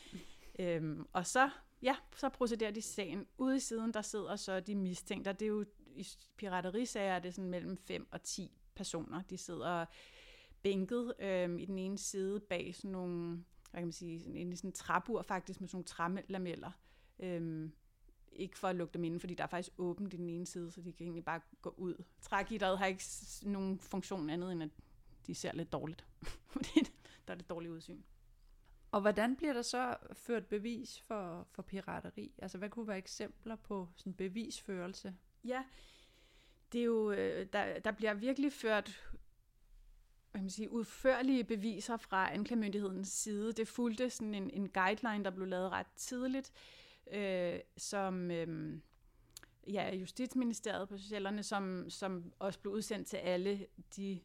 øhm, 0.58 1.06
og 1.12 1.26
så, 1.26 1.50
ja, 1.82 1.96
så 2.16 2.28
procederer 2.28 2.70
de 2.70 2.82
sagen. 2.82 3.26
Ude 3.38 3.56
i 3.56 3.60
siden, 3.60 3.94
der 3.94 4.02
sidder 4.02 4.36
så 4.36 4.60
de 4.60 4.74
mistænkte. 4.74 5.32
Det 5.32 5.42
er 5.42 5.46
jo 5.46 5.64
i 5.96 6.06
piraterisager 6.36 7.12
er 7.12 7.18
det 7.18 7.34
sådan 7.34 7.50
mellem 7.50 7.76
5 7.76 8.08
og 8.10 8.22
10 8.22 8.58
personer. 8.74 9.22
De 9.22 9.38
sidder 9.38 9.86
bænket 10.62 11.14
øhm, 11.18 11.58
i 11.58 11.64
den 11.64 11.78
ene 11.78 11.98
side 11.98 12.40
bag 12.40 12.74
sådan 12.74 12.90
nogle 12.90 13.44
hvad 13.72 13.80
kan 13.80 13.86
man 13.86 13.92
sige, 13.92 14.20
sådan, 14.20 14.36
en 14.36 14.56
sådan 14.56 14.72
træbur 14.72 15.22
faktisk 15.22 15.60
med 15.60 15.68
sådan 15.68 15.76
nogle 15.76 16.20
trælameller. 16.22 16.70
Øhm, 17.18 17.72
ikke 18.32 18.58
for 18.58 18.68
at 18.68 18.76
lukke 18.76 18.94
dem 18.94 19.04
inde, 19.04 19.20
fordi 19.20 19.34
der 19.34 19.44
er 19.44 19.48
faktisk 19.48 19.74
åbent 19.78 20.14
i 20.14 20.16
den 20.16 20.28
ene 20.28 20.46
side, 20.46 20.70
så 20.70 20.80
de 20.80 20.92
kan 20.92 21.04
egentlig 21.04 21.24
bare 21.24 21.40
gå 21.62 21.74
ud. 21.76 22.04
Trægitteret 22.20 22.78
har 22.78 22.86
ikke 22.86 23.04
nogen 23.42 23.78
funktion 23.78 24.30
andet, 24.30 24.52
end 24.52 24.62
at 24.62 24.70
de 25.26 25.34
ser 25.34 25.52
lidt 25.52 25.72
dårligt, 25.72 26.06
fordi 26.52 26.80
der 27.28 27.34
er 27.34 27.38
det 27.38 27.48
dårlige 27.48 27.72
udsyn. 27.72 28.02
Og 28.90 29.00
hvordan 29.00 29.36
bliver 29.36 29.52
der 29.52 29.62
så 29.62 29.96
ført 30.12 30.46
bevis 30.46 31.00
for, 31.00 31.46
for 31.50 31.62
pirateri? 31.62 32.34
Altså, 32.38 32.58
hvad 32.58 32.70
kunne 32.70 32.88
være 32.88 32.98
eksempler 32.98 33.56
på 33.56 33.88
sådan 33.96 34.14
bevisførelse? 34.14 35.14
Ja, 35.44 35.64
det 36.72 36.80
er 36.80 36.84
jo, 36.84 37.10
øh, 37.10 37.46
der, 37.52 37.78
der 37.78 37.92
bliver 37.92 38.14
virkelig 38.14 38.52
ført 38.52 39.11
hvad 40.32 40.42
man 40.42 40.50
sige, 40.50 40.72
udførlige 40.72 41.44
beviser 41.44 41.96
fra 41.96 42.34
anklagemyndighedens 42.34 43.08
side. 43.08 43.52
Det 43.52 43.68
fulgte 43.68 44.10
sådan 44.10 44.34
en, 44.34 44.50
en 44.50 44.68
guideline, 44.68 45.24
der 45.24 45.30
blev 45.30 45.46
lavet 45.46 45.72
ret 45.72 45.86
tidligt, 45.96 46.52
øh, 47.12 47.58
som 47.76 48.30
øh, 48.30 48.78
ja, 49.66 49.94
Justitsministeriet 49.94 50.88
på 50.88 50.96
Socialerne, 50.96 51.42
som, 51.42 51.90
som 51.90 52.32
også 52.38 52.58
blev 52.58 52.72
udsendt 52.72 53.08
til 53.08 53.16
alle 53.16 53.66
de 53.96 54.20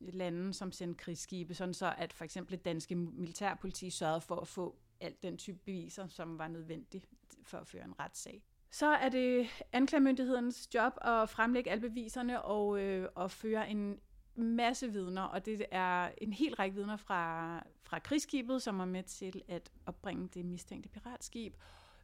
lande, 0.00 0.54
som 0.54 0.72
sendte 0.72 0.98
krigsskibe, 0.98 1.54
sådan 1.54 1.74
så 1.74 1.94
at 1.98 2.12
for 2.12 2.24
eksempel 2.24 2.56
det 2.56 2.64
danske 2.64 2.94
militærpoliti 2.94 3.90
sørgede 3.90 4.20
for 4.20 4.36
at 4.36 4.48
få 4.48 4.76
alt 5.00 5.22
den 5.22 5.36
type 5.36 5.58
beviser, 5.64 6.06
som 6.06 6.38
var 6.38 6.48
nødvendigt 6.48 7.08
for 7.42 7.58
at 7.58 7.66
føre 7.66 7.84
en 7.84 8.00
retssag. 8.00 8.42
Så 8.70 8.86
er 8.86 9.08
det 9.08 9.48
anklagemyndighedens 9.72 10.68
job 10.74 10.92
at 11.00 11.28
fremlægge 11.28 11.70
alle 11.70 11.88
beviserne 11.88 12.42
og, 12.42 12.80
øh, 12.80 13.08
og 13.14 13.30
føre 13.30 13.70
en 13.70 14.00
masse 14.38 14.92
vidner, 14.92 15.22
og 15.22 15.46
det 15.46 15.66
er 15.70 16.10
en 16.18 16.32
hel 16.32 16.54
række 16.54 16.76
vidner 16.76 16.96
fra, 16.96 17.56
fra 17.82 17.98
krigsskibet, 17.98 18.62
som 18.62 18.80
er 18.80 18.84
med 18.84 19.02
til 19.02 19.42
at 19.48 19.70
opbringe 19.86 20.28
det 20.34 20.44
mistænkte 20.44 20.88
piratskib. 20.88 21.54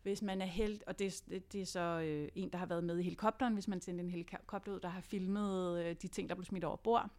Hvis 0.02 0.22
man 0.22 0.42
er 0.42 0.46
held, 0.46 0.80
og 0.86 0.98
det, 0.98 1.22
det, 1.28 1.52
det 1.52 1.60
er 1.60 1.66
så 1.66 2.00
øh, 2.04 2.28
en, 2.34 2.52
der 2.52 2.58
har 2.58 2.66
været 2.66 2.84
med 2.84 2.98
i 2.98 3.02
helikopteren, 3.02 3.54
hvis 3.54 3.68
man 3.68 3.80
sendte 3.80 4.04
en 4.04 4.10
helikopter 4.10 4.72
ud, 4.72 4.80
der 4.80 4.88
har 4.88 5.00
filmet 5.00 5.84
øh, 5.84 5.96
de 6.02 6.08
ting, 6.08 6.28
der 6.28 6.34
blev 6.34 6.44
smidt 6.44 6.64
over 6.64 6.76
bord, 6.76 7.10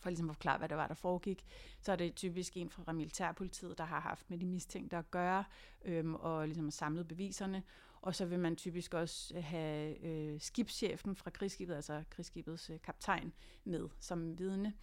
for 0.00 0.10
ligesom 0.10 0.30
at 0.30 0.36
forklare, 0.36 0.58
hvad 0.58 0.68
det 0.68 0.76
var, 0.76 0.86
der 0.86 0.94
foregik, 0.94 1.44
så 1.80 1.92
er 1.92 1.96
det 1.96 2.14
typisk 2.14 2.56
en 2.56 2.70
fra 2.70 2.92
militærpolitiet, 2.92 3.78
der 3.78 3.84
har 3.84 4.00
haft 4.00 4.30
med 4.30 4.38
de 4.38 4.46
mistænkte 4.46 4.96
at 4.96 5.10
gøre, 5.10 5.44
øh, 5.84 6.12
og 6.12 6.46
ligesom 6.46 6.70
samlet 6.70 7.08
beviserne. 7.08 7.62
Og 8.00 8.14
så 8.14 8.24
vil 8.24 8.38
man 8.38 8.56
typisk 8.56 8.94
også 8.94 9.34
øh, 9.36 9.44
have 9.44 10.04
øh, 10.04 10.40
skibschefen 10.40 11.16
fra 11.16 11.30
krigsskibet, 11.30 11.74
altså 11.74 12.04
krigsskibets 12.10 12.70
øh, 12.70 12.80
kaptajn, 12.80 13.32
med 13.64 13.88
som 14.00 14.38
vidne. 14.38 14.74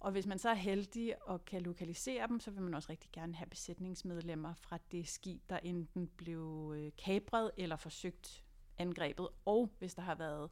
Og 0.00 0.12
hvis 0.12 0.26
man 0.26 0.38
så 0.38 0.48
er 0.48 0.54
heldig 0.54 1.28
og 1.28 1.44
kan 1.44 1.62
lokalisere 1.62 2.28
dem, 2.28 2.40
så 2.40 2.50
vil 2.50 2.62
man 2.62 2.74
også 2.74 2.90
rigtig 2.90 3.10
gerne 3.12 3.34
have 3.34 3.46
besætningsmedlemmer 3.46 4.54
fra 4.54 4.78
det 4.92 5.08
skib, 5.08 5.40
der 5.50 5.58
enten 5.58 6.08
blev 6.16 6.74
øh, 6.76 6.92
kabret 7.04 7.50
eller 7.56 7.76
forsøgt 7.76 8.44
angrebet. 8.78 9.28
Og 9.44 9.70
hvis 9.78 9.94
der 9.94 10.02
har 10.02 10.14
været 10.14 10.50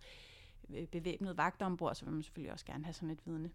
øh, 0.71 0.87
bevæbnet 0.87 1.37
vagter 1.37 1.67
ombord, 1.67 1.95
så 1.95 2.05
vil 2.05 2.15
man 2.15 2.23
selvfølgelig 2.23 2.53
også 2.53 2.67
gerne 2.67 2.85
have 2.85 2.95
sådan 2.95 3.11
et 3.11 3.27
vidne. 3.27 3.50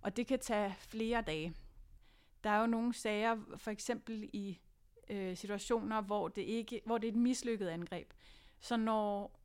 Og 0.00 0.16
det 0.16 0.26
kan 0.26 0.38
tage 0.38 0.74
flere 0.78 1.22
dage. 1.22 1.54
Der 2.44 2.50
er 2.50 2.60
jo 2.60 2.66
nogle 2.66 2.94
sager, 2.94 3.36
for 3.56 3.70
eksempel 3.70 4.30
i 4.32 4.60
øh, 5.10 5.36
situationer, 5.36 6.00
hvor 6.00 6.28
det, 6.28 6.42
ikke, 6.42 6.80
hvor 6.86 6.98
det 6.98 7.08
er 7.08 7.12
et 7.12 7.18
mislykket 7.18 7.68
angreb. 7.68 8.12
Så 8.60 8.76
når 8.76 9.40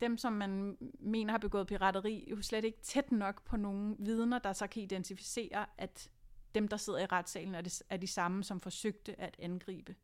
dem, 0.00 0.16
som 0.16 0.32
man 0.32 0.78
mener 0.98 1.30
har 1.32 1.38
begået 1.38 1.66
pirateri, 1.66 2.28
jo 2.30 2.42
slet 2.42 2.64
ikke 2.64 2.80
tæt 2.82 3.12
nok 3.12 3.44
på 3.44 3.56
nogle 3.56 3.96
vidner, 3.98 4.38
der 4.38 4.52
så 4.52 4.66
kan 4.66 4.82
identificere, 4.82 5.66
at 5.78 6.10
dem, 6.54 6.68
der 6.68 6.76
sidder 6.76 6.98
i 6.98 7.06
retssalen, 7.06 7.54
er, 7.54 7.60
det, 7.60 7.82
er 7.90 7.96
de 7.96 8.06
samme, 8.06 8.44
som 8.44 8.60
forsøgte 8.60 9.20
at 9.20 9.36
angribe. 9.38 9.94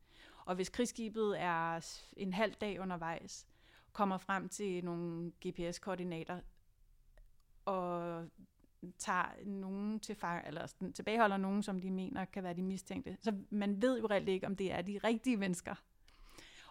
Og 0.45 0.55
hvis 0.55 0.69
krigsskibet 0.69 1.41
er 1.41 1.79
en 2.17 2.33
halv 2.33 2.53
dag 2.53 2.79
undervejs, 2.79 3.47
kommer 3.93 4.17
frem 4.17 4.49
til 4.49 4.85
nogle 4.85 5.31
GPS-koordinater, 5.47 6.39
og 7.65 8.25
tager 8.97 9.45
nogen 9.45 9.99
til 9.99 10.15
fang, 10.15 10.47
eller 10.47 10.67
tilbageholder 10.95 11.37
nogen, 11.37 11.63
som 11.63 11.81
de 11.81 11.91
mener 11.91 12.25
kan 12.25 12.43
være 12.43 12.53
de 12.53 12.63
mistænkte. 12.63 13.17
Så 13.21 13.33
man 13.49 13.81
ved 13.81 13.99
jo 13.99 14.07
reelt 14.07 14.29
ikke, 14.29 14.47
om 14.47 14.55
det 14.55 14.73
er 14.73 14.81
de 14.81 14.99
rigtige 15.03 15.37
mennesker. 15.37 15.75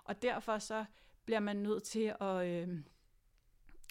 Og 0.04 0.22
derfor 0.22 0.58
så 0.58 0.84
bliver 1.24 1.40
man 1.40 1.56
nødt 1.56 1.82
til 1.82 2.14
at, 2.20 2.46
øh, 2.46 2.68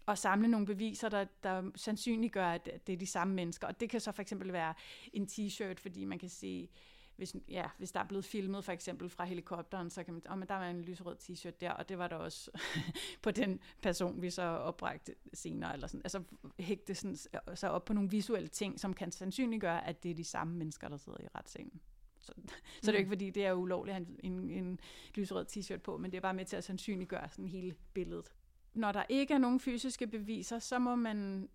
at 0.08 0.18
samle 0.18 0.48
nogle 0.48 0.66
beviser, 0.66 1.10
der, 1.10 1.26
der 1.44 1.72
sandsynliggør, 1.76 2.48
at 2.48 2.88
det 2.88 2.94
er 2.94 2.98
de 2.98 3.08
samme 3.08 3.34
mennesker. 3.34 3.68
Og 3.68 3.80
det 3.80 3.90
kan 3.90 4.00
så 4.00 4.12
for 4.12 4.22
eksempel 4.22 4.54
være 4.54 4.74
en 5.14 5.28
t-shirt, 5.32 5.80
fordi 5.82 6.06
man 6.06 6.20
kan 6.20 6.30
se 6.30 6.70
hvis, 7.18 7.36
ja, 7.50 7.66
hvis 7.78 7.92
der 7.92 8.00
er 8.00 8.04
blevet 8.08 8.26
filmet 8.26 8.64
for 8.64 8.72
eksempel 8.72 9.10
fra 9.10 9.26
helikopteren, 9.26 9.90
så 9.90 10.04
kan 10.04 10.14
man, 10.14 10.24
oh, 10.30 10.38
men 10.38 10.48
der 10.48 10.56
var 10.56 10.70
en 10.70 10.82
lyserød 10.82 11.16
t-shirt 11.22 11.60
der, 11.62 11.72
og 11.72 11.90
det 11.90 11.98
var 11.98 12.08
der 12.08 12.16
også 12.16 12.52
på 13.24 13.32
den 13.32 13.60
person, 13.82 14.22
vi 14.22 14.30
så 14.30 14.42
opbragte 14.42 15.16
senere, 15.34 15.74
eller 15.74 15.88
sådan. 15.88 16.02
Altså 16.04 16.24
hægte 16.60 16.96
sådan, 16.96 17.16
så 17.56 17.68
op 17.68 17.86
på 17.86 17.94
nogle 17.94 18.10
visuelle 18.10 18.48
ting, 18.48 18.80
som 18.80 18.94
kan 18.94 19.12
sandsynliggøre, 19.12 19.88
at 19.88 20.04
det 20.04 20.12
er 20.12 20.16
de 20.16 20.24
samme 20.24 20.58
mennesker, 20.58 20.88
der 20.88 20.98
sidder 20.98 21.22
i 21.22 21.28
retsscenen. 21.36 21.82
Så, 22.20 22.32
så 22.82 22.82
det 22.82 22.88
er 22.88 22.94
jo 22.94 22.98
ikke, 22.98 23.10
fordi 23.10 23.30
det 23.30 23.46
er 23.46 23.54
ulovligt 23.54 23.96
at 23.96 24.06
have 24.06 24.20
en, 24.24 24.34
en, 24.34 24.50
en 24.50 24.80
lyserød 25.16 25.46
t-shirt 25.52 25.82
på, 25.82 25.98
men 25.98 26.12
det 26.12 26.18
er 26.18 26.22
bare 26.22 26.34
med 26.34 26.46
til 26.46 26.56
at 26.56 26.64
sandsynliggøre 26.64 27.30
sådan 27.30 27.48
hele 27.48 27.76
billedet. 27.94 28.32
Når 28.74 28.92
der 28.92 29.04
ikke 29.10 29.34
er 29.34 29.38
nogen 29.38 29.60
fysiske 29.60 30.08
beviser, 30.08 30.60
så 30.60 30.80
må 30.80 30.96
man 30.96 31.50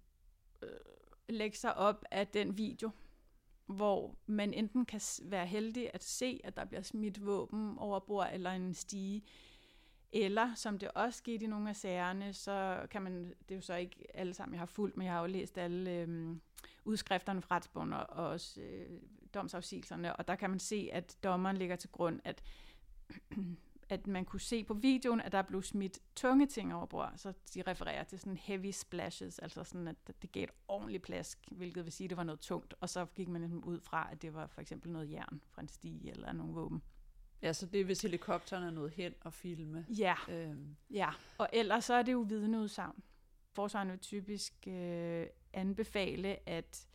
øh, 0.63 0.69
lægge 1.29 1.57
sig 1.57 1.75
op 1.77 2.05
af 2.11 2.27
den 2.27 2.59
video, 2.59 2.91
hvor 3.71 4.15
man 4.27 4.55
enten 4.55 4.85
kan 4.85 5.01
være 5.23 5.47
heldig 5.47 5.91
at 5.95 6.05
se, 6.05 6.41
at 6.45 6.57
der 6.57 6.65
bliver 6.65 6.83
smidt 6.83 7.27
våben 7.27 7.79
over 7.79 7.99
bord 7.99 8.29
eller 8.33 8.51
en 8.51 8.75
stige, 8.75 9.23
eller 10.13 10.55
som 10.55 10.79
det 10.79 10.91
også 10.91 11.19
skete 11.19 11.45
i 11.45 11.49
nogle 11.49 11.69
af 11.69 11.77
sagerne, 11.77 12.33
så 12.33 12.87
kan 12.91 13.03
man, 13.03 13.25
det 13.25 13.51
er 13.51 13.55
jo 13.55 13.61
så 13.61 13.75
ikke 13.75 14.07
alle 14.15 14.35
sammen, 14.35 14.55
jeg 14.55 14.61
har 14.61 14.67
fulgt, 14.67 14.97
men 14.97 15.05
jeg 15.05 15.15
har 15.15 15.21
jo 15.21 15.27
læst 15.27 15.59
alle 15.59 15.91
øhm, 15.91 16.41
udskrifterne 16.85 17.43
fra 17.43 17.57
retsbogen 17.57 17.93
og 17.93 18.07
også 18.07 18.61
øh, 18.61 19.01
domsafsigelserne, 19.35 20.17
og 20.17 20.29
der 20.29 20.35
kan 20.35 20.51
man 20.51 20.59
se, 20.59 20.89
at 20.93 21.17
dommeren 21.25 21.57
ligger 21.57 21.77
til 21.77 21.91
grund, 21.91 22.21
at 22.25 22.43
at 23.91 24.07
man 24.07 24.25
kunne 24.25 24.41
se 24.41 24.65
på 24.65 24.75
videoen, 24.75 25.21
at 25.21 25.33
der 25.33 25.43
blev 25.43 25.63
smidt 25.63 25.99
tunge 26.17 26.47
ting 26.47 26.75
over 26.75 26.87
bord, 26.87 27.13
så 27.17 27.33
de 27.55 27.63
refererer 27.63 28.05
til 28.05 28.19
sådan 28.19 28.37
heavy 28.37 28.71
splashes, 28.71 29.39
altså 29.39 29.65
sådan, 29.65 29.89
at 29.89 29.97
det 30.23 30.33
gav 30.33 30.45
et 30.45 30.51
ordentligt 30.69 31.03
plask, 31.03 31.39
hvilket 31.51 31.85
vil 31.85 31.93
sige, 31.93 32.07
at 32.07 32.11
det 32.11 32.17
var 32.17 32.25
noget 32.25 32.41
tungt, 32.41 32.75
og 32.81 32.89
så 32.89 33.07
gik 33.15 33.29
man 33.29 33.41
ligesom 33.41 33.65
ud 33.65 33.81
fra, 33.81 34.09
at 34.13 34.23
det 34.23 34.35
var 34.35 34.47
for 34.47 34.61
eksempel 34.61 34.91
noget 34.93 35.11
jern 35.11 35.41
fra 35.51 35.63
en 35.63 35.69
stige 35.69 36.11
eller 36.11 36.33
nogle 36.33 36.55
våben. 36.55 36.83
Ja, 37.43 37.53
så 37.53 37.67
det 37.67 37.81
er, 37.81 37.85
hvis 37.85 38.03
helikopteren 38.03 38.65
er 38.65 38.71
nået 38.71 38.91
hen 38.91 39.15
og 39.21 39.33
filme. 39.33 39.87
Ja, 39.89 40.15
øhm. 40.29 40.77
ja. 40.91 41.11
og 41.39 41.49
ellers 41.53 41.85
så 41.85 41.95
er 41.95 42.03
det 42.03 42.13
jo 42.13 42.21
vidneudsagn. 42.21 43.03
Forsvaren 43.53 43.91
vil 43.91 43.99
typisk 43.99 44.55
øh, 44.67 45.27
anbefale, 45.53 46.49
at 46.49 46.87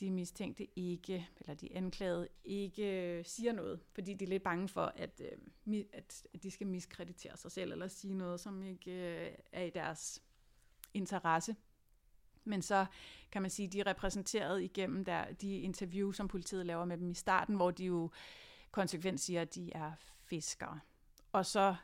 de 0.00 0.10
mistænkte 0.10 0.78
ikke, 0.78 1.28
eller 1.40 1.54
de 1.54 1.76
anklagede 1.76 2.28
ikke 2.44 3.18
øh, 3.18 3.24
siger 3.24 3.52
noget, 3.52 3.80
fordi 3.92 4.14
de 4.14 4.24
er 4.24 4.28
lidt 4.28 4.42
bange 4.42 4.68
for, 4.68 4.92
at, 4.96 5.20
øh, 5.20 5.84
at 5.92 6.26
de 6.42 6.50
skal 6.50 6.66
miskreditere 6.66 7.36
sig 7.36 7.52
selv, 7.52 7.72
eller 7.72 7.88
sige 7.88 8.14
noget, 8.14 8.40
som 8.40 8.62
ikke 8.62 8.92
øh, 8.92 9.32
er 9.52 9.62
i 9.62 9.70
deres 9.70 10.22
interesse. 10.94 11.56
Men 12.44 12.62
så 12.62 12.86
kan 13.32 13.42
man 13.42 13.50
sige, 13.50 13.66
at 13.66 13.72
de 13.72 13.80
er 13.80 13.86
repræsenteret 13.86 14.62
igennem 14.62 15.04
der, 15.04 15.32
de 15.32 15.58
interview, 15.58 16.12
som 16.12 16.28
politiet 16.28 16.66
laver 16.66 16.84
med 16.84 16.98
dem 16.98 17.10
i 17.10 17.14
starten, 17.14 17.56
hvor 17.56 17.70
de 17.70 17.84
jo 17.84 18.10
konsekvent 18.70 19.20
siger, 19.20 19.42
at 19.42 19.54
de 19.54 19.72
er 19.72 19.92
fiskere. 20.24 20.80
Og 21.32 21.46
så 21.46 21.76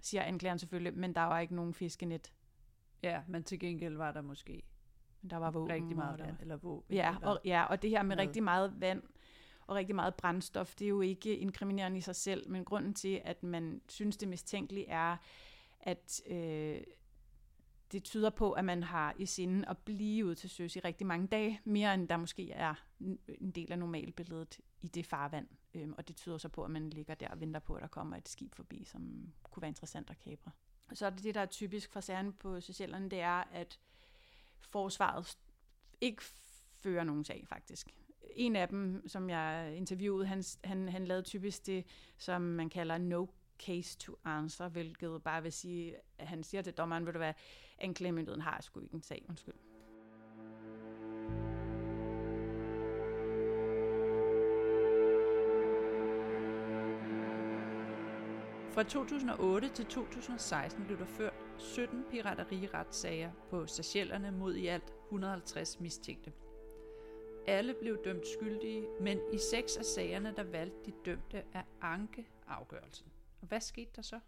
siger 0.00 0.22
anklageren 0.22 0.58
selvfølgelig, 0.58 0.94
men 0.94 1.14
der 1.14 1.20
var 1.20 1.40
ikke 1.40 1.54
nogen 1.54 1.74
fiskenet. 1.74 2.32
Ja, 3.02 3.22
men 3.28 3.44
til 3.44 3.58
gengæld 3.58 3.96
var 3.96 4.12
der 4.12 4.22
måske 4.22 4.62
men 5.22 5.30
der 5.30 5.36
var 5.36 5.50
våben. 5.50 5.72
rigtig 5.74 5.96
meget 5.96 6.18
vand, 6.20 6.36
eller 6.40 6.56
våben. 6.56 6.94
Ja, 6.96 7.14
eller, 7.14 7.28
og, 7.28 7.40
ja, 7.44 7.64
og 7.64 7.82
det 7.82 7.90
her 7.90 8.02
med 8.02 8.16
noget. 8.16 8.28
rigtig 8.28 8.42
meget 8.42 8.80
vand 8.80 9.02
og 9.66 9.76
rigtig 9.76 9.94
meget 9.96 10.14
brændstof, 10.14 10.74
det 10.74 10.84
er 10.84 10.88
jo 10.88 11.00
ikke 11.00 11.36
inkriminerende 11.36 11.98
i 11.98 12.00
sig 12.00 12.16
selv, 12.16 12.50
men 12.50 12.64
grunden 12.64 12.94
til, 12.94 13.20
at 13.24 13.42
man 13.42 13.80
synes, 13.88 14.16
det 14.16 14.28
mistænkelige 14.28 14.88
er, 14.88 15.16
at 15.80 16.22
øh, 16.26 16.80
det 17.92 18.04
tyder 18.04 18.30
på, 18.30 18.52
at 18.52 18.64
man 18.64 18.82
har 18.82 19.14
i 19.18 19.26
sinde 19.26 19.68
at 19.68 19.78
blive 19.78 20.26
ude 20.26 20.34
til 20.34 20.50
søs 20.50 20.76
i 20.76 20.80
rigtig 20.80 21.06
mange 21.06 21.26
dage, 21.26 21.60
mere 21.64 21.94
end 21.94 22.08
der 22.08 22.16
måske 22.16 22.50
er 22.50 22.74
en- 23.00 23.50
del 23.54 23.72
af 23.72 23.78
normalbilledet 23.78 24.60
i 24.80 24.86
det 24.88 25.06
farvand. 25.06 25.48
Øhm, 25.74 25.94
og 25.98 26.08
det 26.08 26.16
tyder 26.16 26.38
så 26.38 26.48
på, 26.48 26.64
at 26.64 26.70
man 26.70 26.90
ligger 26.90 27.14
der 27.14 27.28
og 27.28 27.40
venter 27.40 27.60
på, 27.60 27.74
at 27.74 27.82
der 27.82 27.88
kommer 27.88 28.16
et 28.16 28.28
skib 28.28 28.54
forbi, 28.54 28.84
som 28.84 29.32
kunne 29.42 29.60
være 29.60 29.68
interessant 29.68 30.10
at 30.10 30.18
kapre. 30.18 30.50
Så 30.94 31.06
er 31.06 31.10
det 31.10 31.24
det, 31.24 31.34
der 31.34 31.40
er 31.40 31.46
typisk 31.46 31.92
for 31.92 32.00
sagerne 32.00 32.32
på 32.32 32.60
Seychellerne, 32.60 33.08
det 33.08 33.20
er, 33.20 33.44
at 33.52 33.78
forsvaret 34.70 35.38
ikke 36.00 36.22
fører 36.80 37.04
nogen 37.04 37.24
sag, 37.24 37.44
faktisk. 37.48 37.94
En 38.34 38.56
af 38.56 38.68
dem, 38.68 39.08
som 39.08 39.30
jeg 39.30 39.74
interviewede, 39.76 40.26
han, 40.26 40.44
han, 40.64 40.88
han 40.88 41.04
lavede 41.04 41.22
typisk 41.22 41.66
det, 41.66 41.86
som 42.18 42.42
man 42.42 42.70
kalder 42.70 42.98
no 42.98 43.26
case 43.58 43.98
to 43.98 44.18
answer, 44.24 44.68
hvilket 44.68 45.22
bare 45.22 45.42
vil 45.42 45.52
sige, 45.52 45.96
at 46.18 46.26
han 46.26 46.42
siger 46.42 46.62
til 46.62 46.72
dommeren, 46.72 47.06
ved 47.06 47.12
du 47.12 47.18
hvad, 47.18 47.34
anklagemyndigheden 47.78 48.40
har 48.40 48.60
sgu 48.60 48.80
ikke 48.80 48.94
en 48.94 49.02
sag, 49.02 49.24
undskyld. 49.28 49.54
Fra 58.72 58.82
2008 58.82 59.68
til 59.68 59.86
2016 59.86 60.84
blev 60.84 60.98
der 60.98 61.04
ført 61.04 61.34
17 61.58 62.04
pirateriretssager 62.10 63.32
på 63.50 63.66
Seychellerne 63.66 64.30
mod 64.30 64.54
i 64.54 64.66
alt 64.66 64.92
150 65.06 65.80
mistænkte. 65.80 66.32
Alle 67.46 67.74
blev 67.74 68.04
dømt 68.04 68.26
skyldige, 68.26 68.86
men 69.00 69.20
i 69.32 69.38
seks 69.38 69.76
af 69.76 69.84
sagerne 69.84 70.34
der 70.36 70.42
valgte 70.42 70.90
de 70.90 70.92
dømte 71.04 71.44
at 71.52 71.64
anke 71.80 72.28
afgørelsen. 72.46 73.06
Og 73.40 73.48
hvad 73.48 73.60
skete 73.60 73.90
der 73.96 74.02
så? 74.02 74.20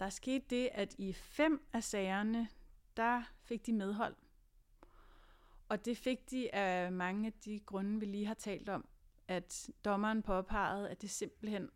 Der 0.00 0.08
skete 0.08 0.44
det, 0.50 0.68
at 0.72 0.94
i 0.98 1.12
fem 1.12 1.66
af 1.72 1.84
sagerne, 1.84 2.48
der 2.96 3.22
fik 3.42 3.66
de 3.66 3.72
medhold. 3.72 4.14
Og 5.68 5.84
det 5.84 5.96
fik 5.96 6.30
de 6.30 6.54
af 6.54 6.92
mange 6.92 7.26
af 7.26 7.32
de 7.32 7.60
grunde, 7.60 8.00
vi 8.00 8.06
lige 8.06 8.26
har 8.26 8.34
talt 8.34 8.68
om, 8.68 8.88
at 9.28 9.70
dommeren 9.84 10.22
påpegede, 10.22 10.90
at 10.90 11.02
det 11.02 11.10
simpelthen, 11.10 11.70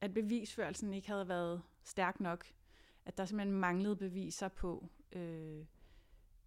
at 0.00 0.14
bevisførelsen 0.14 0.94
ikke 0.94 1.08
havde 1.08 1.28
været 1.28 1.62
stærk 1.84 2.20
nok. 2.20 2.46
At 3.04 3.16
der 3.18 3.24
simpelthen 3.24 3.58
manglede 3.60 3.96
beviser 3.96 4.48
på, 4.48 4.88
øh, 5.12 5.64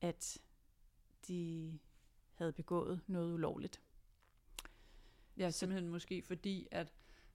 at 0.02 0.38
de 1.28 1.80
havde 2.34 2.54
begået 2.54 3.02
noget 3.08 3.34
ulovligt. 3.34 3.82
Ja, 5.38 5.50
simpelthen 5.50 5.90
måske 5.92 6.22
fordi, 6.22 6.68
at 6.72 6.94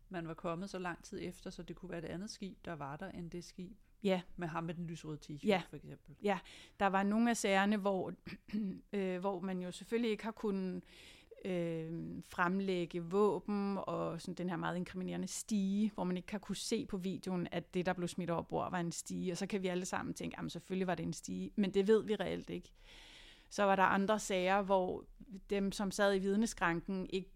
man 0.09 0.29
var 0.29 0.35
kommet 0.35 0.71
så 0.71 0.79
lang 0.79 1.05
tid 1.05 1.19
efter, 1.23 1.51
så 1.51 1.63
det 1.63 1.77
kunne 1.77 1.91
være 1.91 1.99
et 1.99 2.05
andet 2.05 2.31
skib, 2.31 2.59
der 2.65 2.73
var 2.73 2.97
der, 2.97 3.11
end 3.11 3.31
det 3.31 3.45
skib 3.45 3.77
Ja, 4.03 4.23
med 4.37 4.49
ham 4.49 4.65
med 4.65 4.75
den 4.75 4.87
lysrøde 4.87 5.19
t-shirt, 5.25 5.47
Ja. 5.47 5.63
for 5.69 5.77
eksempel. 5.77 6.17
Der 6.81 6.87
var 6.87 7.03
nogle 7.03 7.31
af 7.31 7.37
sagerne, 7.37 7.77
hvor, 7.77 8.13
øh, 8.93 9.19
hvor 9.21 9.41
man 9.41 9.63
jo 9.63 9.71
selvfølgelig 9.73 10.11
ikke 10.11 10.25
har 10.25 10.33
kunnet 10.33 10.85
øh, 11.45 12.23
fremlægge 12.29 13.03
våben 13.03 13.79
og 13.87 14.21
sådan 14.21 14.35
den 14.35 14.49
her 14.49 14.57
meget 14.57 14.77
inkriminerende 14.77 15.29
stige, 15.29 15.93
hvor 15.95 16.05
man 16.05 16.17
ikke 16.17 16.27
kan 16.27 16.41
kunne 16.41 16.57
se 16.57 16.87
på 16.87 16.97
videoen, 16.97 17.49
at 17.51 17.75
det, 17.75 17.87
der 17.87 17.93
blev 17.93 18.09
smidt 18.09 18.31
over 18.31 18.43
bord, 18.43 18.71
var 18.71 18.81
en 18.81 18.93
stige. 18.93 19.33
Og 19.33 19.37
så 19.37 19.47
kan 19.47 19.63
vi 19.63 19.69
alle 19.69 19.85
sammen 19.85 20.15
tænke, 20.15 20.41
at 20.41 20.53
selvfølgelig 20.53 20.87
var 20.87 20.95
det 20.95 21.07
en 21.07 21.13
stige, 21.13 21.51
men 21.57 21.75
det 21.75 21.89
ved 21.89 22.05
vi 22.05 22.15
reelt 22.15 22.51
ikke. 22.51 22.73
Så 23.51 23.63
var 23.63 23.77
der 23.77 23.83
andre 23.83 24.19
sager, 24.19 24.63
hvor 24.63 25.05
dem, 25.51 25.73
som 25.73 25.91
sad 25.91 26.17
i 26.17 26.19
vidneskranken, 26.19 27.07
ikke 27.11 27.31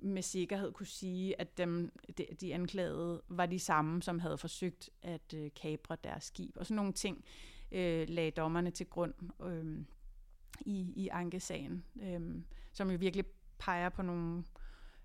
med 0.00 0.22
sikkerhed 0.22 0.72
kunne 0.72 0.86
sige, 0.86 1.40
at 1.40 1.58
dem, 1.58 1.92
de, 2.18 2.26
de 2.40 2.54
anklagede 2.54 3.22
var 3.28 3.46
de 3.46 3.58
samme, 3.58 4.02
som 4.02 4.18
havde 4.18 4.38
forsøgt 4.38 4.90
at 5.02 5.34
øh, 5.34 5.50
kapre 5.62 5.96
deres 6.04 6.24
skib. 6.24 6.56
Og 6.56 6.66
sådan 6.66 6.76
nogle 6.76 6.92
ting 6.92 7.24
øh, 7.72 8.08
lagde 8.08 8.30
dommerne 8.30 8.70
til 8.70 8.86
grund 8.86 9.14
øh, 9.44 9.84
i, 10.60 10.92
i 10.96 11.08
ankesagen, 11.08 11.84
øh, 12.02 12.20
som 12.72 12.90
jo 12.90 12.96
virkelig 12.96 13.24
peger 13.58 13.88
på 13.88 14.02
nogle 14.02 14.44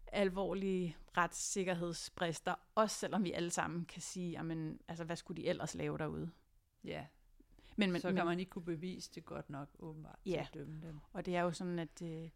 alvorlige 0.08 0.98
retssikkerhedsbrister, 1.18 2.56
også 2.76 2.96
selvom 2.96 3.24
vi 3.24 3.32
alle 3.32 3.50
sammen 3.50 3.86
kan 3.86 4.02
sige, 4.02 4.32
jamen, 4.32 4.80
altså, 4.88 5.04
hvad 5.04 5.16
skulle 5.16 5.42
de 5.42 5.48
ellers 5.48 5.76
lave 5.76 5.98
derude? 5.98 6.32
Ja, 6.84 7.06
Men, 7.76 7.92
men, 7.92 8.02
så 8.02 8.14
kan 8.14 8.26
man 8.26 8.40
ikke 8.40 8.50
kunne 8.50 8.66
bevise 8.66 9.12
det 9.16 9.26
godt 9.26 9.50
nok, 9.50 9.70
åbenbart, 9.80 10.20
Ja. 10.26 10.32
til 10.32 10.38
at 10.38 10.54
dømme 10.54 10.82
dem. 10.88 11.00
Og 11.14 11.26
det 11.26 11.36
er 11.36 11.42
jo 11.42 11.52
sådan, 11.52 11.80
at, 11.80 12.02
øh, 12.02 12.30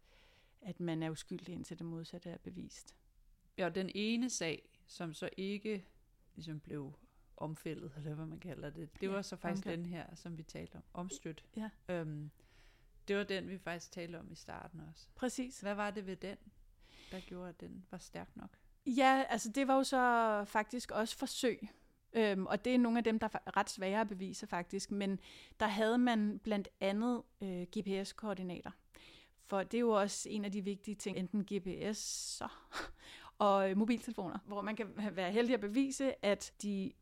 at 0.60 0.80
man 0.80 1.02
er 1.02 1.10
uskyldig 1.10 1.54
indtil 1.54 1.78
det 1.78 1.86
modsatte 1.86 2.30
er 2.30 2.38
bevist. 2.38 2.96
Ja, 3.58 3.68
den 3.68 3.90
ene 3.94 4.30
sag, 4.30 4.68
som 4.86 5.14
så 5.14 5.28
ikke 5.36 5.84
ligesom 6.34 6.60
blev 6.60 6.92
omfældet, 7.36 7.92
eller 7.96 8.14
hvad 8.14 8.26
man 8.26 8.40
kalder 8.40 8.70
det, 8.70 8.88
det 9.00 9.06
Ja, 9.06 9.12
var 9.12 9.22
så 9.22 9.36
faktisk 9.36 9.66
omkaldt. 9.66 9.78
den 9.84 9.86
her, 9.86 10.14
som 10.14 10.38
vi 10.38 10.42
talte 10.42 10.76
om, 10.76 10.82
omstødt. 10.94 11.44
Ja. 11.56 11.70
Øhm, 11.88 12.30
det 13.08 13.16
var 13.16 13.24
den, 13.24 13.48
vi 13.48 13.58
faktisk 13.58 13.92
talte 13.92 14.20
om 14.20 14.32
i 14.32 14.34
starten 14.34 14.80
også. 14.90 15.06
Præcis. 15.14 15.60
Hvad 15.60 15.74
var 15.74 15.90
det 15.90 16.06
ved 16.06 16.16
den, 16.16 16.36
der 17.10 17.20
gjorde, 17.20 17.48
at 17.48 17.60
den 17.60 17.84
var 17.90 17.98
stærk 17.98 18.36
nok? 18.36 18.50
Ja, 18.86 19.24
altså 19.28 19.50
det 19.50 19.68
var 19.68 19.76
jo 19.76 19.84
så 19.84 20.44
faktisk 20.46 20.90
også 20.90 21.16
forsøg. 21.18 21.68
Øhm, 22.12 22.46
og 22.46 22.64
det 22.64 22.74
er 22.74 22.78
nogle 22.78 22.98
af 22.98 23.04
dem, 23.04 23.18
der 23.18 23.26
er 23.26 23.56
ret 23.56 23.70
svære 23.70 24.00
at 24.00 24.08
bevise 24.08 24.46
faktisk. 24.46 24.90
Men 24.90 25.20
der 25.60 25.66
havde 25.66 25.98
man 25.98 26.38
blandt 26.38 26.68
andet 26.80 27.22
øh, 27.40 27.66
GPS-koordinater. 27.78 28.70
For 29.46 29.62
det 29.62 29.74
er 29.74 29.80
jo 29.80 29.90
også 29.90 30.28
en 30.28 30.44
af 30.44 30.52
de 30.52 30.64
vigtige 30.64 30.94
ting, 30.94 31.16
enten 31.16 31.44
GPS 31.44 31.98
så, 31.98 32.48
og 33.38 33.70
øh, 33.70 33.76
mobiltelefoner, 33.76 34.38
hvor 34.46 34.62
man 34.62 34.76
kan 34.76 34.86
være 35.12 35.32
heldig 35.32 35.54
at 35.54 35.60
bevise, 35.60 36.24
at 36.24 36.52
de 36.62 36.92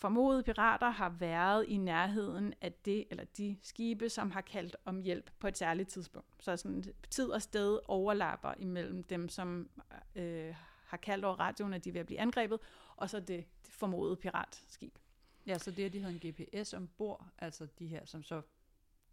formodede 0.00 0.42
pirater 0.42 0.90
har 0.90 1.08
været 1.08 1.64
i 1.68 1.76
nærheden 1.76 2.54
af 2.60 2.72
det 2.72 3.06
eller 3.10 3.24
de 3.24 3.56
skibe, 3.62 4.08
som 4.08 4.30
har 4.30 4.40
kaldt 4.40 4.76
om 4.84 5.00
hjælp 5.02 5.30
på 5.38 5.48
et 5.48 5.58
særligt 5.58 5.88
tidspunkt. 5.88 6.28
Så 6.40 6.56
sådan 6.56 6.84
tid 7.10 7.28
og 7.30 7.42
sted 7.42 7.78
overlapper 7.84 8.54
imellem 8.58 9.02
dem, 9.04 9.28
som 9.28 9.70
øh, 10.14 10.54
har 10.84 10.96
kaldt 10.96 11.24
over 11.24 11.40
radioen, 11.40 11.74
at 11.74 11.84
de 11.84 11.88
er 11.88 11.92
ved 11.92 12.00
at 12.00 12.06
blive 12.06 12.20
angrebet, 12.20 12.60
og 12.96 13.10
så 13.10 13.20
det, 13.20 13.28
det 13.28 13.72
formodede 13.72 14.16
piratskib. 14.16 14.98
Ja, 15.46 15.58
så 15.58 15.70
det, 15.70 15.84
at 15.84 15.92
de 15.92 16.00
havde 16.00 16.20
en 16.22 16.32
GPS 16.32 16.74
ombord, 16.74 17.26
altså 17.38 17.66
de 17.78 17.86
her, 17.86 18.04
som 18.04 18.22
så 18.22 18.42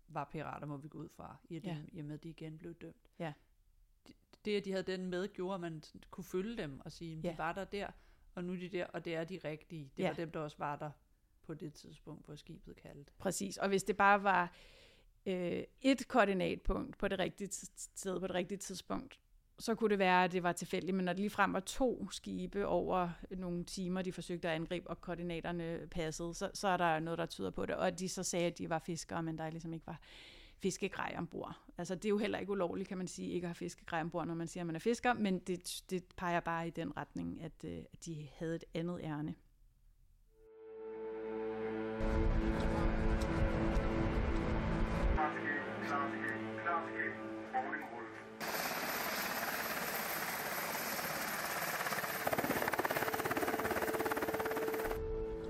var 0.08 0.24
pirater, 0.32 0.68
må 0.68 0.78
vi 0.78 0.88
gå 0.88 0.98
ud 0.98 1.10
fra, 1.10 1.36
i, 1.50 1.60
Ja. 1.60 1.70
dem, 1.70 1.90
i 1.92 2.00
og 2.00 2.06
med, 2.06 2.14
at 2.14 2.24
de 2.24 2.30
igen 2.30 2.58
blev 2.58 2.74
dømt. 2.74 3.10
Ja. 3.20 3.34
Det, 4.46 4.58
at 4.58 4.66
de 4.66 4.72
havde 4.72 4.84
den 4.84 5.06
med, 5.06 5.28
gjorde, 5.28 5.54
at 5.56 5.62
man 5.62 5.84
kunne 6.12 6.24
følge 6.24 6.58
dem 6.58 6.80
og 6.86 6.92
sige, 6.92 7.20
Ja. 7.24 7.32
de 7.32 7.38
var 7.38 7.54
der 7.54 7.64
der, 7.66 7.88
og 8.38 8.44
nu 8.44 8.54
er 8.54 8.58
de 8.58 8.70
der, 8.70 8.86
og 8.86 9.06
det 9.06 9.16
er 9.16 9.24
de 9.24 9.40
rigtige. 9.46 9.92
Det 9.98 10.04
Ja. 10.04 10.08
var 10.08 10.16
dem, 10.16 10.32
der 10.32 10.40
også 10.40 10.58
var 10.60 10.76
der 10.76 10.92
på 11.44 11.54
det 11.54 11.74
tidspunkt, 11.74 12.26
hvor 12.26 12.36
skibet 12.36 12.76
kaldte. 12.76 13.12
Præcis. 13.20 13.58
Og 13.58 13.68
hvis 13.68 13.84
det 13.84 13.98
bare 13.98 14.24
var 14.24 14.54
øh, 15.26 15.64
et 15.82 16.08
koordinatpunkt 16.08 16.98
på 16.98 17.08
det 17.08 17.20
rigtige 17.20 17.50
sted 17.78 18.20
på 18.20 18.28
det 18.28 18.36
rigtige 18.36 18.58
tidspunkt, 18.58 19.20
så 19.60 19.76
kunne 19.76 19.90
det 19.90 20.00
være, 20.00 20.24
at 20.24 20.32
det 20.32 20.44
var 20.44 20.52
tilfældigt. 20.52 20.96
Men 20.96 21.06
når 21.06 21.14
det 21.14 21.20
ligefrem 21.20 21.54
var 21.54 21.60
to 21.60 22.10
skibe 22.12 22.68
over 22.68 23.10
nogle 23.32 23.64
timer, 23.64 24.02
de 24.02 24.12
forsøgte 24.12 24.50
at 24.50 24.56
angribe, 24.56 24.90
og 24.90 25.02
koordinaterne 25.02 25.88
passede, 25.92 26.34
så, 26.34 26.52
så 26.54 26.68
er 26.68 26.78
der 26.78 27.00
noget, 27.00 27.18
der 27.20 27.26
tyder 27.26 27.50
på 27.50 27.66
det. 27.66 27.76
Og 27.76 28.00
de 28.00 28.10
så 28.10 28.24
sagde, 28.24 28.46
at 28.48 28.58
de 28.58 28.70
var 28.70 28.80
fiskere, 28.80 29.24
men 29.24 29.38
der 29.38 29.50
ligesom 29.50 29.74
ikke 29.74 29.88
var 29.88 30.00
fiskegrej 30.62 31.16
ombord. 31.18 31.60
Altså 31.78 31.96
det 31.96 32.06
er 32.06 32.10
jo 32.10 32.18
heller 32.18 32.40
ikke 32.40 32.52
ulovligt, 32.52 32.90
kan 32.90 32.98
man 32.98 33.08
sige, 33.08 33.32
ikke 33.32 33.46
at 33.46 33.50
have 33.50 33.56
fiskegrej 33.56 34.02
ombord, 34.02 34.28
når 34.28 34.34
man 34.36 34.48
siger, 34.48 34.62
at 34.62 34.68
man 34.68 34.76
er 34.76 34.80
fisker, 34.80 35.14
men 35.14 35.40
det, 35.40 35.84
det 35.90 36.04
peger 36.18 36.40
bare 36.40 36.68
i 36.68 36.70
den 36.70 36.98
retning, 36.98 37.42
at, 37.42 37.64
øh, 37.66 37.78
at 37.94 38.06
de 38.06 38.28
havde 38.38 38.56
et 38.56 38.64
andet 38.74 39.00
ærne. 39.04 39.36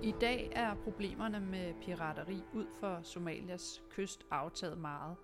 I 0.08 0.14
dag 0.22 0.52
er 0.56 0.76
problemerne 0.76 1.40
med 1.40 1.74
pirateri 1.82 2.44
ud 2.54 2.66
for 2.80 3.00
Somalias 3.04 3.84
kyst 3.90 4.26
aftaget 4.32 4.78
meget. 4.78 5.16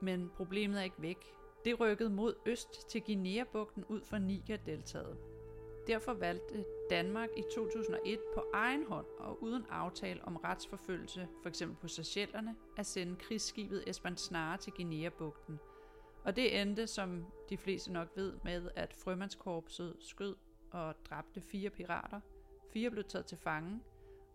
Men 0.00 0.30
problemet 0.36 0.78
er 0.78 0.82
ikke 0.82 1.02
væk. 1.02 1.34
Det 1.64 1.80
rykkede 1.80 2.10
mod 2.10 2.34
øst 2.46 2.88
til 2.88 3.02
Guinea-bugten 3.02 3.84
ud 3.84 4.00
for 4.00 4.18
Niger-deltaget. 4.18 5.18
Derfor 5.86 6.12
valgte 6.12 6.64
Danmark 6.90 7.28
i 7.36 7.42
2001 7.54 8.18
på 8.34 8.44
egen 8.54 8.86
hånd 8.86 9.06
og 9.18 9.42
uden 9.42 9.66
aftale 9.70 10.24
om 10.24 10.36
retsforfølgelse, 10.36 11.28
f.eks. 11.44 11.62
på 11.80 11.88
Seychellerne, 11.88 12.56
at 12.76 12.86
sende 12.86 13.16
krigsskibet 13.16 13.84
Esbern 13.86 14.16
Snare 14.16 14.56
til 14.58 14.72
Guinea-bugten. 14.72 15.58
Og 16.24 16.36
det 16.36 16.60
endte, 16.60 16.86
som 16.86 17.26
de 17.50 17.56
fleste 17.56 17.92
nok 17.92 18.08
ved, 18.16 18.32
med 18.44 18.70
at 18.76 18.94
frømandskorpset 19.04 19.96
skød 20.00 20.36
og 20.70 20.94
dræbte 21.10 21.40
fire 21.40 21.70
pirater, 21.70 22.20
Fire 22.72 22.90
blev 22.90 23.04
taget 23.04 23.26
til 23.26 23.38
fange, 23.38 23.80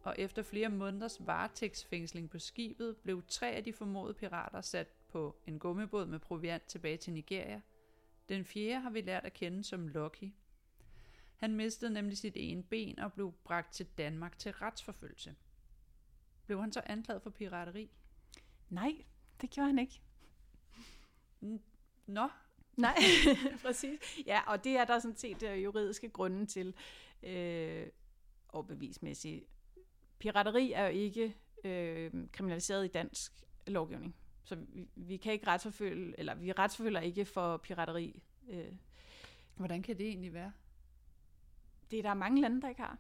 og 0.07 0.15
efter 0.17 0.43
flere 0.43 0.69
måneders 0.69 1.27
varetægtsfængsling 1.27 2.29
på 2.29 2.39
skibet, 2.39 2.97
blev 2.97 3.23
tre 3.27 3.51
af 3.51 3.63
de 3.63 3.73
formodede 3.73 4.13
pirater 4.13 4.61
sat 4.61 4.87
på 5.09 5.35
en 5.47 5.59
gummibåd 5.59 6.05
med 6.05 6.19
proviant 6.19 6.63
tilbage 6.63 6.97
til 6.97 7.13
Nigeria. 7.13 7.61
Den 8.29 8.45
fjerde 8.45 8.81
har 8.81 8.89
vi 8.89 9.01
lært 9.01 9.25
at 9.25 9.33
kende 9.33 9.63
som 9.63 9.87
Lucky. 9.87 10.33
Han 11.35 11.55
mistede 11.55 11.93
nemlig 11.93 12.17
sit 12.17 12.33
ene 12.35 12.63
ben 12.63 12.99
og 12.99 13.13
blev 13.13 13.33
bragt 13.43 13.73
til 13.73 13.85
Danmark 13.97 14.39
til 14.39 14.51
retsforfølgelse. 14.51 15.35
Blev 16.45 16.61
han 16.61 16.71
så 16.71 16.81
anklaget 16.85 17.21
for 17.21 17.29
pirateri? 17.29 17.91
Nej, 18.69 19.05
det 19.41 19.49
gjorde 19.49 19.67
han 19.67 19.79
ikke. 19.79 20.01
Nå, 22.05 22.29
Nej, 22.77 22.97
præcis. 23.65 23.99
Ja, 24.25 24.41
og 24.47 24.63
det 24.63 24.77
er 24.77 24.85
der 24.85 24.99
sådan 24.99 25.17
set 25.17 25.43
øh, 25.43 25.63
juridiske 25.63 26.09
grunde 26.09 26.45
til, 26.45 26.73
øh, 27.23 27.87
og 28.47 28.67
bevismæssigt. 28.67 29.45
Pirateri 30.19 30.71
er 30.71 30.83
jo 30.83 30.91
ikke 30.91 31.35
øh, 31.63 32.11
kriminaliseret 32.31 32.85
i 32.85 32.87
dansk 32.87 33.31
lovgivning. 33.67 34.15
Så 34.43 34.55
vi, 34.55 34.87
vi 34.95 35.17
kan 35.17 35.33
ikke 35.33 35.47
retsforfølge, 35.47 36.19
eller 36.19 36.35
vi 36.35 36.51
retsforfølger 36.51 36.99
ikke 36.99 37.25
for 37.25 37.57
pirateri. 37.57 38.23
Øh, 38.49 38.71
hvordan 39.55 39.81
kan 39.81 39.97
det 39.97 40.07
egentlig 40.07 40.33
være? 40.33 40.51
det 41.91 41.99
er 41.99 42.03
der 42.03 42.13
mange 42.13 42.41
lande, 42.41 42.61
der 42.61 42.69
ikke 42.69 42.81
har. 42.81 42.97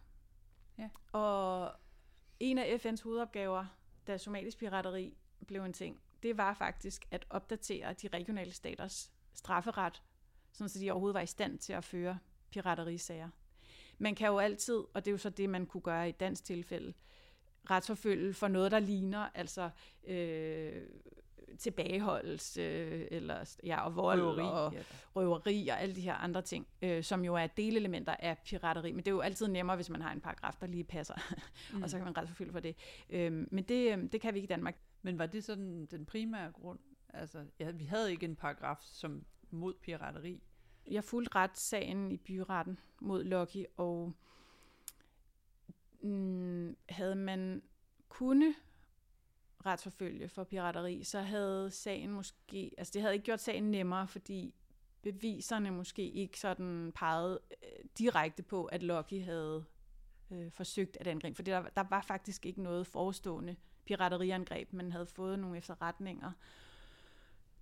Ja. 0.77 0.89
Og 1.11 1.71
en 2.39 2.57
af 2.57 2.85
FN's 2.85 3.03
hovedopgaver, 3.03 3.65
da 4.07 4.17
somalisk 4.17 4.57
pirateri 4.57 5.17
blev 5.47 5.63
en 5.63 5.73
ting, 5.73 6.01
det 6.23 6.37
var 6.37 6.53
faktisk 6.53 7.07
at 7.11 7.25
opdatere 7.29 7.93
de 7.93 8.07
regionale 8.07 8.51
staters 8.51 9.11
strafferet, 9.33 10.03
sådan 10.51 10.69
så 10.69 10.79
de 10.79 10.91
overhovedet 10.91 11.13
var 11.13 11.21
i 11.21 11.25
stand 11.25 11.59
til 11.59 11.73
at 11.73 11.83
føre 11.83 12.19
piraterisager. 12.51 13.29
Man 13.97 14.15
kan 14.15 14.27
jo 14.27 14.37
altid, 14.37 14.83
og 14.93 15.05
det 15.05 15.07
er 15.07 15.11
jo 15.11 15.17
så 15.17 15.29
det, 15.29 15.49
man 15.49 15.65
kunne 15.65 15.81
gøre 15.81 16.05
i 16.05 16.09
et 16.09 16.19
dansk 16.19 16.43
tilfælde, 16.43 16.93
retsforfølge 17.69 18.33
for 18.33 18.47
noget, 18.47 18.71
der 18.71 18.79
ligner, 18.79 19.29
altså 19.35 19.69
øh, 20.07 20.81
tilbageholdelse, 21.57 22.61
øh, 22.61 23.07
eller, 23.11 23.57
ja, 23.63 23.81
og 23.81 23.95
vold 23.95 24.21
Røveri, 24.21 24.41
og 24.41 24.73
ja. 24.73 24.81
røveri 25.15 25.67
og 25.67 25.81
alle 25.81 25.95
de 25.95 26.01
her 26.01 26.13
andre 26.13 26.41
ting, 26.41 26.67
øh, 26.81 27.03
som 27.03 27.25
jo 27.25 27.35
er 27.35 27.47
delelementer 27.47 28.15
af 28.19 28.37
pirateri. 28.37 28.91
Men 28.91 28.99
det 28.99 29.07
er 29.07 29.15
jo 29.15 29.21
altid 29.21 29.47
nemmere, 29.47 29.75
hvis 29.75 29.89
man 29.89 30.01
har 30.01 30.11
en 30.11 30.21
paragraf, 30.21 30.55
der 30.61 30.67
lige 30.67 30.83
passer, 30.83 31.15
mm. 31.73 31.83
og 31.83 31.89
så 31.89 31.97
kan 31.97 32.05
man 32.05 32.17
retsforfølge 32.17 32.51
for 32.51 32.59
det. 32.59 32.75
Øh, 33.09 33.47
men 33.51 33.63
det, 33.63 33.97
øh, 33.97 34.11
det 34.11 34.21
kan 34.21 34.33
vi 34.33 34.37
ikke 34.39 34.47
i 34.47 34.53
Danmark. 34.55 34.77
Men 35.01 35.19
var 35.19 35.25
det 35.25 35.43
sådan 35.43 35.85
den 35.85 36.05
primære 36.05 36.51
grund? 36.51 36.79
Altså, 37.13 37.45
ja, 37.59 37.71
vi 37.71 37.85
havde 37.85 38.11
ikke 38.11 38.25
en 38.25 38.35
paragraf 38.35 38.77
som 38.81 39.25
mod 39.51 39.73
pirateri. 39.81 40.41
Jeg 40.87 41.03
fulgte 41.03 41.35
retssagen 41.35 42.11
i 42.11 42.17
byretten 42.17 42.79
mod 42.99 43.23
Lucky, 43.23 43.65
og 43.77 44.13
mm, 46.01 46.77
havde 46.89 47.15
man 47.15 47.61
kunne 48.09 48.55
retsforfølge 49.65 50.29
for 50.29 50.43
pirateri, 50.43 51.03
så 51.03 51.19
havde 51.19 51.71
sagen 51.71 52.11
måske, 52.11 52.71
altså 52.77 52.91
det 52.93 53.01
havde 53.01 53.13
ikke 53.13 53.25
gjort 53.25 53.41
sagen 53.41 53.71
nemmere, 53.71 54.07
fordi 54.07 54.53
beviserne 55.01 55.71
måske 55.71 56.11
ikke 56.11 56.39
sådan 56.39 56.91
pegede 56.95 57.39
øh, 57.63 57.85
direkte 57.97 58.43
på, 58.43 58.65
at 58.65 58.83
Lucky 58.83 59.23
havde 59.23 59.65
øh, 60.31 60.51
forsøgt 60.51 60.97
at 60.99 61.07
angribe. 61.07 61.35
For 61.35 61.43
der, 61.43 61.69
der 61.69 61.83
var 61.89 62.01
faktisk 62.01 62.45
ikke 62.45 62.61
noget 62.61 62.87
forestående 62.87 63.55
pirateriangreb, 63.85 64.73
men 64.73 64.91
havde 64.91 65.05
fået 65.05 65.39
nogle 65.39 65.57
efterretninger. 65.57 66.31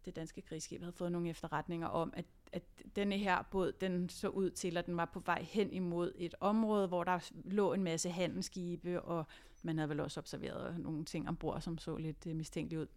Det 0.05 0.15
danske 0.15 0.41
krigsskib 0.41 0.81
havde 0.81 0.93
fået 0.93 1.11
nogle 1.11 1.29
efterretninger 1.29 1.87
om, 1.87 2.13
at, 2.15 2.25
at 2.53 2.63
denne 2.95 3.17
her 3.17 3.41
båd, 3.41 3.71
den 3.71 4.09
så 4.09 4.27
ud 4.27 4.49
til, 4.49 4.77
at 4.77 4.85
den 4.85 4.97
var 4.97 5.05
på 5.05 5.19
vej 5.19 5.41
hen 5.43 5.73
imod 5.73 6.11
et 6.15 6.35
område, 6.39 6.87
hvor 6.87 7.03
der 7.03 7.31
lå 7.45 7.73
en 7.73 7.83
masse 7.83 8.09
handelsskibe, 8.09 9.01
og 9.01 9.25
man 9.63 9.77
havde 9.77 9.89
vel 9.89 9.99
også 9.99 10.19
observeret 10.19 10.79
nogle 10.79 11.05
ting 11.05 11.29
ombord, 11.29 11.61
som 11.61 11.77
så 11.77 11.97
lidt 11.97 12.27
øh, 12.27 12.35
mistænkeligt 12.35 12.81
ud. 12.81 12.87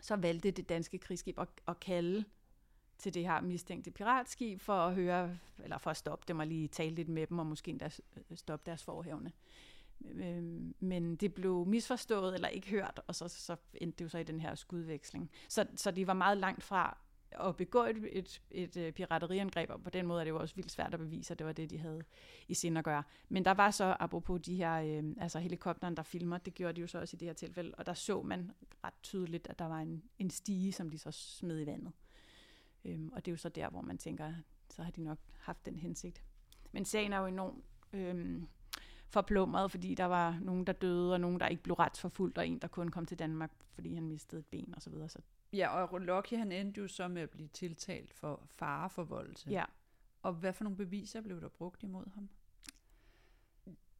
Så 0.00 0.16
valgte 0.16 0.50
det 0.50 0.68
danske 0.68 0.98
krigsskib 0.98 1.38
at, 1.38 1.48
at 1.68 1.80
kalde 1.80 2.24
til 2.98 3.14
det 3.14 3.22
her 3.22 3.40
mistænkte 3.40 3.90
piratskib 3.90 4.60
for 4.60 4.76
at 4.76 4.94
høre, 4.94 5.38
eller 5.62 5.78
for 5.78 5.90
at 5.90 5.96
stoppe 5.96 6.24
dem 6.28 6.38
og 6.38 6.46
lige 6.46 6.68
tale 6.68 6.94
lidt 6.94 7.08
med 7.08 7.26
dem, 7.26 7.38
og 7.38 7.46
måske 7.46 7.70
endda 7.70 7.90
øh, 8.16 8.36
stoppe 8.36 8.70
deres 8.70 8.84
forhævne. 8.84 9.32
Øhm, 10.04 10.74
men 10.80 11.16
det 11.16 11.34
blev 11.34 11.66
misforstået 11.66 12.34
eller 12.34 12.48
ikke 12.48 12.70
hørt, 12.70 13.00
og 13.06 13.14
så, 13.14 13.28
så 13.28 13.56
endte 13.74 13.98
det 13.98 14.04
jo 14.04 14.08
så 14.08 14.18
i 14.18 14.22
den 14.22 14.40
her 14.40 14.54
skudveksling. 14.54 15.30
Så, 15.48 15.66
så 15.76 15.90
de 15.90 16.06
var 16.06 16.14
meget 16.14 16.38
langt 16.38 16.62
fra 16.62 16.98
at 17.40 17.56
begå 17.56 17.82
et, 17.84 17.96
et, 18.12 18.42
et, 18.50 18.76
et 18.76 18.94
pirateriangreb, 18.94 19.70
og 19.70 19.82
på 19.82 19.90
den 19.90 20.06
måde 20.06 20.20
er 20.20 20.24
det 20.24 20.30
jo 20.30 20.38
også 20.38 20.54
vildt 20.54 20.70
svært 20.70 20.94
at 20.94 21.00
bevise, 21.00 21.32
at 21.32 21.38
det 21.38 21.46
var 21.46 21.52
det, 21.52 21.70
de 21.70 21.78
havde 21.78 22.02
i 22.48 22.54
sind 22.54 22.78
at 22.78 22.84
gøre. 22.84 23.02
Men 23.28 23.44
der 23.44 23.54
var 23.54 23.70
så, 23.70 23.96
apropos 24.00 24.40
de 24.40 24.56
her, 24.56 24.74
øh, 24.74 25.14
altså 25.20 25.38
helikopteren, 25.38 25.96
der 25.96 26.02
filmer, 26.02 26.38
det 26.38 26.54
gjorde 26.54 26.72
de 26.72 26.80
jo 26.80 26.86
så 26.86 27.00
også 27.00 27.16
i 27.16 27.18
det 27.18 27.28
her 27.28 27.32
tilfælde, 27.32 27.74
og 27.78 27.86
der 27.86 27.94
så 27.94 28.22
man 28.22 28.50
ret 28.84 28.94
tydeligt, 29.02 29.46
at 29.46 29.58
der 29.58 29.64
var 29.64 29.78
en, 29.78 30.02
en 30.18 30.30
stige, 30.30 30.72
som 30.72 30.90
de 30.90 30.98
så 30.98 31.10
smed 31.10 31.60
i 31.60 31.66
vandet. 31.66 31.92
Øhm, 32.84 33.10
og 33.12 33.24
det 33.24 33.30
er 33.30 33.32
jo 33.32 33.36
så 33.36 33.48
der, 33.48 33.70
hvor 33.70 33.80
man 33.80 33.98
tænker, 33.98 34.32
så 34.70 34.82
har 34.82 34.90
de 34.90 35.02
nok 35.02 35.18
haft 35.38 35.66
den 35.66 35.76
hensigt. 35.76 36.22
Men 36.72 36.84
sagen 36.84 37.12
er 37.12 37.18
jo 37.18 37.26
enormt 37.26 37.64
øh, 37.92 38.42
forplumret, 39.08 39.70
fordi 39.70 39.94
der 39.94 40.04
var 40.04 40.38
nogen, 40.42 40.66
der 40.66 40.72
døde, 40.72 41.12
og 41.12 41.20
nogen, 41.20 41.40
der 41.40 41.48
ikke 41.48 41.62
blev 41.62 41.74
retsforfulgt, 41.74 42.38
og 42.38 42.48
en, 42.48 42.58
der 42.58 42.68
kun 42.68 42.88
kom 42.88 43.06
til 43.06 43.18
Danmark, 43.18 43.52
fordi 43.74 43.94
han 43.94 44.08
mistede 44.08 44.40
et 44.40 44.46
ben 44.46 44.74
og 44.76 44.82
så 44.82 44.90
videre. 44.90 45.08
Så 45.08 45.18
Ja, 45.54 45.68
og 45.68 46.00
Lucky 46.00 46.34
han 46.34 46.52
endte 46.52 46.80
jo 46.80 46.88
så 46.88 47.08
med 47.08 47.22
at 47.22 47.30
blive 47.30 47.48
tiltalt 47.48 48.14
for 48.14 48.42
fareforvoldelse. 48.46 49.50
ja, 49.50 49.64
Og 50.22 50.32
hvad 50.32 50.52
for 50.52 50.64
nogle 50.64 50.76
beviser 50.76 51.20
blev 51.20 51.40
der 51.40 51.48
brugt 51.48 51.82
imod 51.82 52.04
ham? 52.14 52.28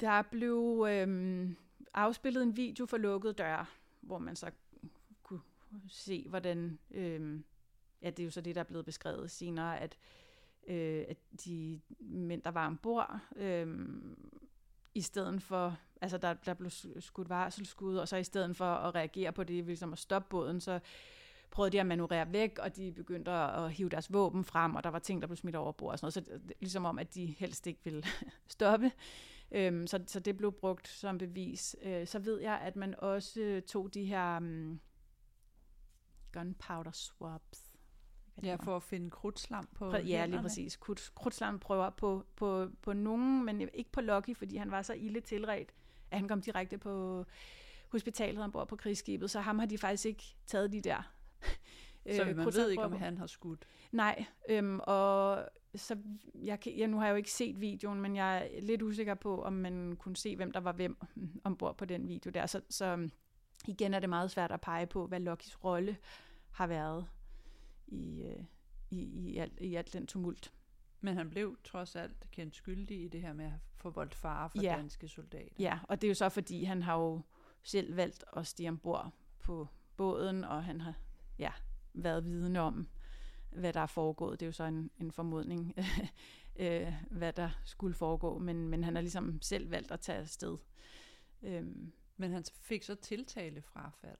der 0.01 0.23
blev 0.23 0.87
øhm, 0.88 1.57
afspillet 1.95 2.43
en 2.43 2.57
video 2.57 2.87
for 2.87 2.97
lukkede 2.97 3.33
døre, 3.33 3.67
hvor 4.01 4.19
man 4.19 4.37
så 4.37 4.51
kunne 5.23 5.40
se, 5.88 6.27
hvordan... 6.29 6.79
Øhm, 6.90 7.45
ja, 8.03 8.11
det 8.11 8.21
er 8.21 8.25
jo 8.25 8.31
så 8.31 8.40
det, 8.40 8.55
der 8.55 8.61
er 8.61 8.64
blevet 8.64 8.85
beskrevet 8.85 9.31
senere, 9.31 9.81
at, 9.81 9.99
øh, 10.67 11.05
at 11.09 11.17
de 11.45 11.81
mænd, 12.01 12.43
der 12.43 12.51
var 12.51 12.67
ombord, 12.67 13.21
øhm, 13.37 14.31
i 14.95 15.01
stedet 15.01 15.43
for, 15.43 15.79
altså 16.01 16.19
der, 16.19 16.35
der 16.35 16.55
blev 16.55 16.71
skudt 17.01 17.29
varselskud, 17.29 17.97
og 17.97 18.09
så 18.09 18.17
i 18.17 18.25
stedet 18.25 18.57
for 18.57 18.75
at 18.75 18.95
reagere 18.95 19.33
på 19.33 19.45
det, 19.45 19.64
ligesom 19.64 19.93
at 19.93 19.99
stoppe 19.99 20.29
båden, 20.31 20.61
så 20.61 20.81
prøvede 21.55 21.73
de 21.73 21.81
at 21.81 21.87
manøvrere 21.87 22.33
væk, 22.33 22.59
og 22.59 22.77
de 22.77 22.93
begyndte 22.93 23.31
at 23.31 23.73
hive 23.73 23.88
deres 23.88 24.12
våben 24.12 24.45
frem, 24.45 24.75
og 24.75 24.85
der 24.85 24.90
var 24.90 24.99
ting, 24.99 25.23
der 25.23 25.29
blev 25.29 25.37
smidt 25.37 25.57
over 25.57 25.73
bord 25.73 25.93
og 25.93 25.99
sådan 25.99 26.05
noget, 26.05 26.14
så 26.14 26.21
det, 26.49 26.53
ligesom 26.61 26.85
om, 26.85 26.99
at 26.99 27.14
de 27.14 27.27
helst 27.27 27.67
ikke 27.67 27.81
ville 27.85 28.05
stoppe. 28.49 28.93
Øhm, 29.53 29.87
så, 29.87 30.05
så 30.07 30.21
det 30.21 30.37
blev 30.37 30.53
brugt 30.53 30.88
som 30.88 31.19
bevis. 31.19 31.77
Øh, 31.83 32.07
så 32.07 32.19
ved 32.19 32.40
jeg, 32.40 32.59
at 32.59 32.77
man 32.77 32.95
også 32.99 33.40
øh, 33.40 33.62
tog 33.62 33.95
de 33.95 34.05
her 34.05 34.37
um, 34.37 34.81
gunpowder 36.33 36.93
swabs. 36.93 37.71
Ja, 38.43 38.57
for 38.57 38.77
at 38.77 38.83
finde 38.83 39.11
krudtslam 39.11 39.69
på 39.75 39.90
Præ- 39.90 40.07
ja, 40.07 40.27
lige 40.27 40.43
præcis. 40.43 40.77
Krudt, 40.77 41.12
krudtslam 41.14 41.59
prøver 41.59 41.90
på, 41.90 42.25
på, 42.37 42.69
på 42.83 42.93
nogen, 42.93 43.45
men 43.45 43.61
ikke 43.75 43.93
på 43.93 44.01
Lucky, 44.01 44.37
fordi 44.37 44.57
han 44.57 44.71
var 44.71 44.83
så 44.83 44.93
ille 44.93 45.21
tilret, 45.21 45.73
at 46.11 46.19
han 46.19 46.29
kom 46.29 46.43
direkte 46.43 46.79
på 46.79 47.25
hospitalet 47.88 48.45
ombord 48.45 48.69
på 48.69 48.77
krigsskibet, 48.77 49.31
så 49.31 49.40
ham 49.40 49.59
har 49.59 49.67
de 49.67 49.79
faktisk 49.79 50.07
ikke 50.07 50.37
taget 50.47 50.73
de 50.73 50.81
der 50.81 51.14
Så 52.12 52.25
øh, 52.25 52.37
man 52.37 52.47
ved 52.47 52.71
ikke, 52.71 52.83
om 52.85 52.93
han 52.93 53.19
har 53.19 53.27
skudt. 53.27 53.67
Nej, 53.93 54.25
øhm, 54.49 54.81
og 54.83 55.49
så 55.75 55.97
jeg, 56.35 56.61
kan, 56.61 56.73
ja, 56.77 56.87
nu 56.87 56.99
har 56.99 57.05
jeg 57.07 57.12
jo 57.12 57.17
ikke 57.17 57.33
set 57.33 57.61
videoen, 57.61 58.01
men 58.01 58.17
jeg 58.17 58.51
er 58.57 58.61
lidt 58.61 58.83
usikker 58.83 59.14
på, 59.14 59.43
om 59.43 59.53
man 59.53 59.97
kunne 59.97 60.17
se, 60.17 60.37
hvem 60.37 60.53
der 60.53 60.61
var 60.61 60.73
hvem 60.73 60.97
ombord 61.45 61.77
på 61.79 61.85
den 61.85 62.09
video 62.09 62.31
der. 62.31 62.47
Så, 62.47 62.61
så 62.71 62.85
øhm, 62.85 63.11
igen 63.67 63.95
er 63.95 64.01
det 64.01 64.09
meget 64.09 64.31
svært 64.31 64.53
at 64.53 64.61
pege 64.61 64.87
på, 64.87 65.07
hvad 65.07 65.21
Luckys 65.21 65.64
rolle 65.64 65.97
har 66.51 66.67
været 66.67 67.07
i, 67.87 68.23
øh, 68.23 68.45
i, 68.90 69.03
i, 69.03 69.38
alt, 69.38 69.61
i 69.61 69.75
alt 69.75 69.93
den 69.93 70.07
tumult. 70.07 70.53
Men 71.01 71.17
han 71.17 71.31
blev 71.31 71.57
trods 71.64 71.97
alt 71.97 72.31
kendt 72.31 72.55
skyldig 72.57 73.05
i 73.05 73.09
det 73.09 73.21
her 73.21 73.33
med 73.33 73.45
at 73.45 73.53
få 73.77 73.90
voldt 73.90 74.14
fare 74.14 74.51
for 74.51 74.62
Ja. 74.62 74.75
danske 74.79 75.09
soldater. 75.09 75.55
Ja, 75.59 75.79
og 75.88 76.01
det 76.01 76.07
er 76.07 76.11
jo 76.11 76.14
så, 76.14 76.29
fordi 76.29 76.64
han 76.64 76.83
har 76.83 76.99
jo 76.99 77.21
selv 77.62 77.97
valgt 77.97 78.25
at 78.37 78.47
stige 78.47 78.69
ombord 78.69 79.12
på 79.40 79.69
båden, 79.97 80.45
og 80.45 80.64
han 80.64 80.81
har 80.81 80.95
ja, 81.38 81.53
været 81.94 82.24
vidne 82.24 82.61
om, 82.61 82.88
hvad 83.50 83.72
der 83.72 83.80
er 83.80 83.87
foregået. 83.87 84.40
Det 84.40 84.46
er 84.46 84.48
jo 84.48 84.52
så 84.52 84.64
en, 84.64 84.90
en 85.00 85.12
formodning, 85.12 85.74
øh, 86.57 86.92
hvad 87.11 87.33
der 87.33 87.50
skulle 87.64 87.94
foregå, 87.94 88.38
men, 88.38 88.68
men 88.68 88.85
han 88.85 88.94
har 88.94 89.02
ligesom 89.02 89.42
selv 89.42 89.70
valgt 89.70 89.90
at 89.92 90.00
tage 90.00 90.18
afsted. 90.18 90.59
Øhm, 91.42 91.92
Men 92.16 92.33
han 92.33 92.44
fik 92.61 92.83
så 92.83 92.94
tiltale 92.94 93.62
frafald. 93.62 94.18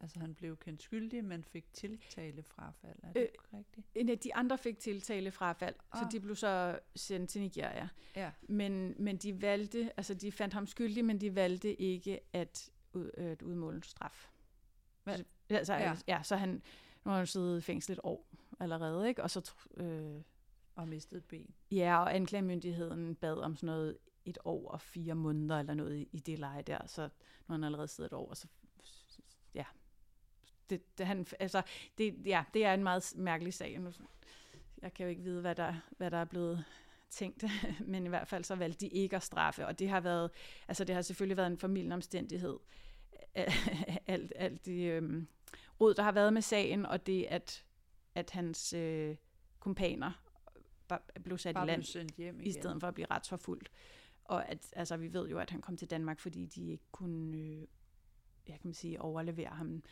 Altså 0.00 0.18
han 0.18 0.34
blev 0.34 0.56
kendt 0.56 0.82
skyldig, 0.82 1.24
men 1.24 1.44
fik 1.44 1.72
tiltale 1.72 2.42
frafald. 2.42 2.98
Er 3.02 3.12
det 3.12 3.20
Øh, 3.22 3.28
øh, 3.52 3.58
rigtigt? 3.58 3.86
en 3.94 4.08
af 4.08 4.18
de 4.18 4.34
andre 4.34 4.58
fik 4.58 4.78
tiltale 4.78 5.30
frafald, 5.30 5.74
ah. 5.92 5.98
så 6.00 6.04
Ah. 6.04 6.12
de 6.12 6.20
blev 6.20 6.36
så 6.36 6.78
sendt 6.96 7.30
til 7.30 7.40
Nigeria. 7.40 7.88
Ja. 8.16 8.30
Men, 8.48 8.94
men 8.98 9.16
de 9.16 9.42
valgte, 9.42 9.90
altså 9.96 10.14
de 10.14 10.32
fandt 10.32 10.54
ham 10.54 10.66
skyldig, 10.66 11.04
men 11.04 11.20
de 11.20 11.34
valgte 11.34 11.74
ikke 11.80 12.20
at, 12.32 12.70
ud, 12.92 13.10
øh, 13.16 13.30
at 13.30 13.42
udmåle 13.42 13.76
en 13.76 13.82
straf. 13.82 14.30
Hvad? 15.04 15.18
Så, 15.48 15.56
altså, 15.56 15.74
Ja. 15.74 15.94
ja. 16.08 16.22
så 16.22 16.36
han, 16.36 16.62
nu 17.04 17.10
har 17.10 17.16
han 17.18 17.26
siddet 17.26 17.58
i 17.58 17.60
fængsel 17.60 17.92
et 17.92 18.00
år 18.02 18.26
allerede, 18.60 19.08
ikke? 19.08 19.22
Og 19.22 19.30
så, 19.30 19.52
øh, 19.76 20.22
Og 20.76 20.88
mistet 20.88 21.16
et 21.16 21.24
ben. 21.24 21.54
ja, 21.70 21.98
og 21.98 22.14
anklagemyndigheden 22.14 23.14
bad 23.14 23.38
om 23.38 23.56
sådan 23.56 23.66
noget 23.66 23.98
et 24.24 24.38
år 24.44 24.68
og 24.70 24.80
fire 24.80 25.14
måneder 25.14 25.58
eller 25.58 25.74
noget 25.74 26.06
i, 26.12 26.18
det 26.18 26.38
leje 26.38 26.62
der, 26.62 26.86
så 26.86 27.02
nu 27.02 27.08
har 27.46 27.54
han 27.54 27.64
allerede 27.64 27.88
siddet 27.88 28.08
et 28.12 28.16
år, 28.16 28.28
og 28.30 28.36
så 28.36 28.46
ja, 29.54 29.64
det, 30.70 30.98
det, 30.98 31.06
han, 31.06 31.26
altså, 31.40 31.62
det, 31.98 32.14
ja, 32.26 32.44
det 32.54 32.64
er 32.64 32.74
en 32.74 32.82
meget 32.82 33.12
mærkelig 33.16 33.54
sag. 33.54 33.78
Nu, 33.80 33.92
jeg 34.82 34.94
kan 34.94 35.04
jo 35.04 35.10
ikke 35.10 35.22
vide, 35.22 35.40
hvad 35.40 35.54
der, 35.54 35.74
hvad 35.96 36.10
der 36.10 36.16
er 36.16 36.24
blevet 36.24 36.64
tænkt, 37.10 37.44
men 37.92 38.06
i 38.06 38.08
hvert 38.08 38.28
fald 38.28 38.44
så 38.44 38.54
valgte 38.54 38.80
de 38.80 38.88
ikke 38.88 39.16
at 39.16 39.22
straffe, 39.22 39.66
og 39.66 39.78
det 39.78 39.88
har 39.88 40.00
været, 40.00 40.30
altså 40.68 40.84
det 40.84 40.94
har 40.94 41.02
selvfølgelig 41.02 41.36
været 41.36 41.46
en 41.46 41.58
familieomstændighed, 41.58 42.58
alt, 44.06 44.32
alt 44.36 44.66
det 44.66 44.90
øhm, 44.92 45.26
råd, 45.80 45.94
der 45.94 46.02
har 46.02 46.12
været 46.12 46.32
med 46.32 46.42
sagen, 46.42 46.86
og 46.86 47.06
det, 47.06 47.24
at, 47.24 47.64
at 48.14 48.30
hans 48.30 48.72
øh, 48.72 49.16
kumpaner 49.60 50.22
blev 51.24 51.38
sat 51.38 51.54
Bare 51.54 51.64
i 51.64 51.66
land, 51.66 51.82
sendt 51.82 52.14
hjem 52.16 52.40
i 52.40 52.42
igen. 52.42 52.52
stedet 52.52 52.80
for 52.80 52.88
at 52.88 52.94
blive 52.94 53.06
retsforfulgt. 53.10 53.70
Og 54.24 54.48
at, 54.48 54.66
altså, 54.72 54.96
vi 54.96 55.12
ved 55.12 55.28
jo, 55.28 55.38
at 55.38 55.50
han 55.50 55.60
kom 55.60 55.76
til 55.76 55.90
Danmark, 55.90 56.20
fordi 56.20 56.46
de 56.46 56.70
ikke 56.70 56.84
kunne, 56.92 57.36
øh, 57.38 57.58
jeg 58.48 58.54
kan 58.54 58.60
man 58.64 58.74
sige, 58.74 59.00
overlevere 59.00 59.48
ham 59.50 59.82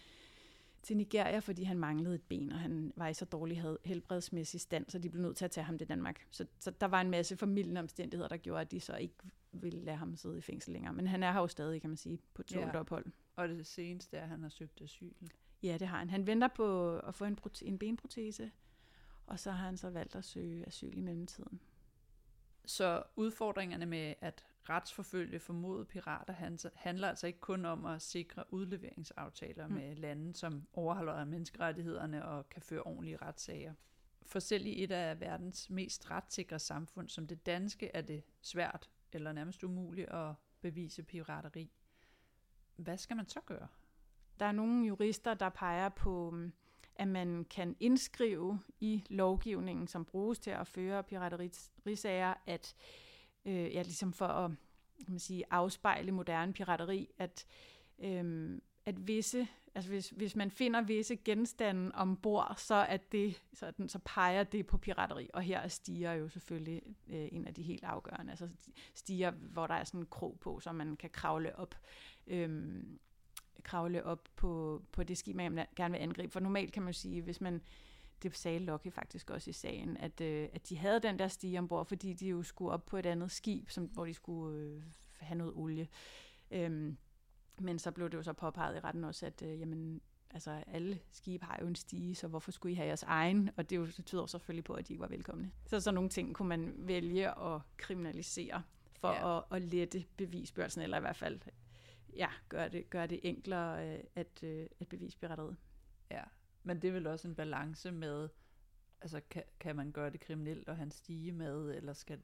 til 0.83 0.97
Nigeria, 0.97 1.39
fordi 1.39 1.63
han 1.63 1.79
manglede 1.79 2.15
et 2.15 2.23
ben, 2.23 2.53
og 2.53 2.59
han 2.59 2.93
var 2.97 3.09
i 3.09 3.15
så 3.15 3.25
dårlig 3.25 3.63
helbredsmæssig 3.85 4.61
stand, 4.61 4.87
så 4.89 4.99
de 4.99 5.11
blev 5.11 5.23
nødt 5.23 5.37
til 5.37 5.45
at 5.45 5.51
tage 5.51 5.65
ham 5.65 5.79
til 5.79 5.89
Danmark. 5.89 6.27
Så, 6.31 6.47
så 6.59 6.71
der 6.71 6.87
var 6.87 7.01
en 7.01 7.11
masse 7.11 7.37
familieomstændigheder, 7.37 8.29
der 8.29 8.37
gjorde, 8.37 8.61
at 8.61 8.71
de 8.71 8.81
så 8.81 8.97
ikke 8.97 9.15
ville 9.53 9.81
lade 9.81 9.97
ham 9.97 10.17
sidde 10.17 10.39
i 10.39 10.41
fængsel 10.41 10.73
længere. 10.73 10.93
Men 10.95 11.07
han 11.07 11.23
er 11.23 11.33
her 11.33 11.41
jo 11.41 11.47
stadig, 11.49 11.81
kan 11.81 11.91
man 11.91 11.97
sige, 11.97 12.19
på 12.35 12.43
tålt 12.43 12.61
Ja. 12.67 12.79
ophold. 12.81 13.07
Og 13.37 13.49
det 13.49 13.67
seneste 13.67 14.17
er, 14.17 14.23
at 14.23 14.29
han 14.29 14.43
har 14.43 14.49
søgt 14.49 14.83
asyl. 14.83 15.13
Ja, 15.65 15.77
det 15.79 15.89
har 15.89 15.99
han. 15.99 16.11
Han 16.11 16.27
venter 16.27 16.49
på 16.49 16.99
at 16.99 17.15
få 17.15 17.25
en, 17.25 17.39
en 17.63 17.79
benprotese, 17.79 18.51
og 19.27 19.39
så 19.39 19.51
har 19.51 19.65
han 19.67 19.77
så 19.77 19.91
valgt 19.91 20.15
at 20.17 20.25
søge 20.25 20.67
asyl 20.67 20.97
i 20.97 21.01
mellemtiden. 21.01 21.61
Så 22.65 23.03
udfordringerne 23.17 23.87
med 23.87 24.15
at 24.21 24.47
retsforfølge 24.69 25.39
formodede 25.41 25.85
pirater 25.85 26.33
handler 26.75 27.09
altså 27.09 27.27
ikke 27.27 27.41
kun 27.41 27.65
om 27.65 27.85
at 27.87 28.03
sikre 28.03 28.45
udleveringsaftaler 28.53 29.67
Mm. 29.67 29.75
med 29.75 29.97
lande, 29.97 30.35
som 30.35 30.67
overholder 30.73 31.25
menneskerettighederne 31.25 32.25
og 32.25 32.49
kan 32.51 32.63
føre 32.63 32.83
ordentlige 32.83 33.17
retssager. 33.17 33.75
For 34.23 34.39
selv 34.39 34.67
i 34.67 34.83
et 34.83 34.91
af 34.91 35.21
verdens 35.21 35.71
mest 35.71 36.11
retssikre 36.11 36.59
samfund 36.59 37.09
som 37.09 37.27
det 37.27 37.47
danske, 37.47 37.91
er 37.95 38.01
det 38.01 38.23
svært 38.43 38.91
eller 39.13 39.33
nærmest 39.33 39.65
umuligt 39.65 40.09
at 40.09 40.35
bevise 40.61 41.03
pirateri. 41.03 41.71
Hvad 42.77 42.97
skal 42.97 43.17
man 43.17 43.29
så 43.29 43.41
gøre? 43.41 43.69
Der 44.41 44.47
er 44.47 44.53
nogle 44.53 44.87
jurister, 44.87 45.35
der 45.35 45.49
peger 45.49 45.89
på, 45.89 46.31
mm, 46.31 46.53
at 46.97 47.09
man 47.09 47.47
kan 47.51 47.77
indskrive 47.81 48.61
i 48.81 49.05
lovgivningen, 49.09 49.89
som 49.89 50.05
bruges 50.05 50.39
til 50.39 50.51
at 50.51 50.67
føre 50.67 51.03
piraterisager, 51.03 52.35
at 52.47 52.75
øh, 53.45 53.75
ja, 53.75 53.83
ligesom 53.83 54.13
for 54.13 54.27
at 54.27 54.51
kan 54.99 55.13
man 55.13 55.19
sige, 55.19 55.45
afspejle 55.51 56.13
moderne 56.13 56.53
pirateri, 56.53 57.09
at, 57.19 57.47
øh, 57.99 58.59
at 58.85 59.07
visse, 59.07 59.49
altså 59.75 59.91
hvis, 59.91 60.11
hvis 60.11 60.37
man 60.37 60.51
finder 60.51 60.83
visse 60.83 61.17
genstande 61.17 61.91
ombord, 61.95 62.55
så, 62.59 62.75
er 62.75 62.97
det, 62.97 63.43
så, 63.53 63.71
den, 63.71 63.89
så 63.89 63.99
peger 64.05 64.45
det 64.45 64.67
på 64.67 64.79
pirateri. 64.79 65.31
Og 65.35 65.43
her 65.43 65.61
er 65.61 65.69
stiger 65.69 66.13
jo 66.13 66.29
selvfølgelig 66.29 66.83
øh, 67.09 67.29
en 67.33 67.47
af 67.47 67.55
de 67.55 67.63
helt 67.63 67.85
afgørende. 67.85 68.31
Altså 68.31 68.49
stiger, 68.95 69.31
hvor 69.31 69.67
der 69.67 69.75
er 69.75 69.85
sådan 69.85 70.01
en 70.01 70.07
krog 70.07 70.39
på, 70.41 70.61
så 70.61 70.73
man 70.73 70.97
kan 70.97 71.11
kravle 71.11 71.57
op. 71.57 71.75
Øh, 72.27 72.83
kravle 73.65 74.05
op 74.05 74.29
på, 74.37 74.83
på 74.93 75.03
det 75.03 75.19
skib, 75.19 75.37
man 75.37 75.67
gerne 75.77 75.93
vil 75.93 75.99
angribe. 75.99 76.33
For 76.33 76.41
normalt 76.41 76.73
kan 76.73 76.83
man 76.83 76.95
sige, 76.95 77.23
hvis 77.23 77.41
man, 77.41 77.61
det 78.23 78.37
sagde 78.37 78.59
Lokke 78.59 78.91
faktisk 78.91 79.31
også 79.31 79.51
i 79.51 79.53
sagen, 79.53 79.97
at, 79.97 80.21
øh, 80.21 80.49
at 80.53 80.69
de 80.69 80.77
havde 80.79 81.01
den 81.01 81.19
der 81.19 81.29
stige 81.29 81.59
ombord, 81.59 81.87
fordi 81.87 82.13
de 82.13 82.29
jo 82.29 82.43
skulle 82.43 82.71
op 82.73 82.87
på 82.87 82.97
et 82.97 83.07
andet 83.07 83.31
skib, 83.31 83.71
som, 83.71 83.85
hvor 83.85 84.05
de 84.07 84.15
skulle 84.15 84.59
øh, 84.59 84.83
have 85.19 85.39
noget 85.39 85.53
olie. 85.57 85.89
Øhm, 86.51 86.97
men 87.59 87.79
så 87.79 87.91
blev 87.91 88.11
det 88.11 88.17
jo 88.17 88.23
så 88.23 88.33
påpeget 88.33 88.77
i 88.77 88.81
retten 88.81 89.05
også, 89.05 89.27
at 89.27 89.43
øh, 89.43 89.61
jamen, 89.61 90.01
altså, 90.31 90.63
alle 90.67 90.99
skibe 91.11 91.45
har 91.45 91.59
jo 91.61 91.67
en 91.67 91.75
stige, 91.75 92.15
så 92.15 92.29
hvorfor 92.29 92.51
skulle 92.53 92.73
I 92.73 92.77
have 92.77 92.87
jeres 92.87 93.03
egen? 93.03 93.51
Og 93.57 93.71
det, 93.71 93.77
jo, 93.77 93.87
det 93.87 94.05
tyder 94.07 94.23
jo 94.23 94.27
selvfølgelig 94.27 94.65
på, 94.65 94.73
at 94.73 94.89
de 94.89 94.93
ikke 94.93 95.01
var 95.03 95.09
velkomne. 95.09 95.51
Så 95.67 95.81
sådan 95.81 95.95
nogle 95.95 96.11
ting 96.11 96.35
kunne 96.35 96.49
man 96.49 96.75
vælge 96.79 97.39
at 97.41 97.61
kriminalisere 97.77 98.63
for 99.01 99.09
Ja. 99.09 99.39
at, 99.39 99.45
at 99.51 99.63
lette 99.63 100.05
bevisbørelsen, 100.17 100.83
eller 100.83 100.97
i 100.97 101.01
hvert 101.01 101.17
fald 101.17 101.41
ja, 102.17 102.29
gøre 102.49 102.69
det, 102.69 102.91
gør 102.91 103.07
det 103.07 103.21
enklere 103.23 103.89
øh, 103.89 104.05
at, 104.15 104.43
øh, 104.43 104.67
at 104.81 104.89
bevise 104.89 105.19
pirateriet. 105.19 105.57
Ja, 106.11 106.23
men 106.63 106.83
det 106.83 106.89
er 106.89 106.93
vel 106.93 107.07
også 107.07 107.29
en 107.29 107.35
balance 107.35 107.93
med, 107.93 108.29
altså 109.01 109.21
kan, 109.31 109.43
kan 109.61 109.77
man 109.77 109.93
gøre 109.93 110.11
det 110.11 110.21
kriminelt 110.21 110.69
og 110.69 110.77
have 110.77 110.85
en 110.85 110.91
stige 110.91 111.33
med, 111.33 111.75
eller 111.77 111.93
skal 111.93 112.21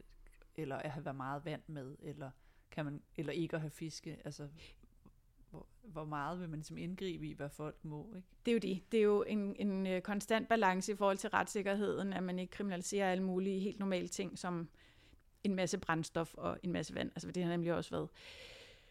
eller 0.56 0.76
at 0.76 0.90
have 0.90 1.04
været 1.04 1.16
meget 1.16 1.44
vand 1.44 1.62
med, 1.66 1.96
eller 2.02 2.30
kan 2.70 2.84
man, 2.84 3.02
eller 3.16 3.32
ikke 3.32 3.56
at 3.56 3.60
have 3.60 3.70
fiske, 3.70 4.18
altså 4.24 4.48
hvor, 5.50 5.66
hvor 5.82 6.04
meget 6.04 6.40
vil 6.40 6.48
man 6.48 6.58
ligesom 6.58 6.78
indgribe 6.78 7.28
i, 7.28 7.32
hvad 7.32 7.48
folk 7.48 7.84
må, 7.84 8.14
ikke? 8.16 8.28
Det 8.46 8.50
er 8.50 8.54
jo 8.54 8.58
det. 8.58 8.92
Det 8.92 8.98
er 9.00 9.04
jo 9.04 9.22
en, 9.22 9.56
en 9.56 9.86
øh, 9.86 10.02
konstant 10.02 10.48
balance 10.48 10.92
i 10.92 10.96
forhold 10.96 11.18
til 11.18 11.30
retssikkerheden, 11.30 12.12
at 12.12 12.22
man 12.22 12.38
ikke 12.38 12.50
kriminaliserer 12.50 13.12
alle 13.12 13.24
mulige 13.24 13.60
helt 13.60 13.78
normale 13.78 14.08
ting, 14.08 14.38
som 14.38 14.68
en 15.44 15.54
masse 15.54 15.78
brændstof 15.78 16.34
og 16.34 16.58
en 16.62 16.72
masse 16.72 16.94
vand. 16.94 17.10
Altså 17.14 17.32
det 17.32 17.42
har 17.42 17.50
nemlig 17.50 17.74
også 17.74 17.90
været 17.90 18.08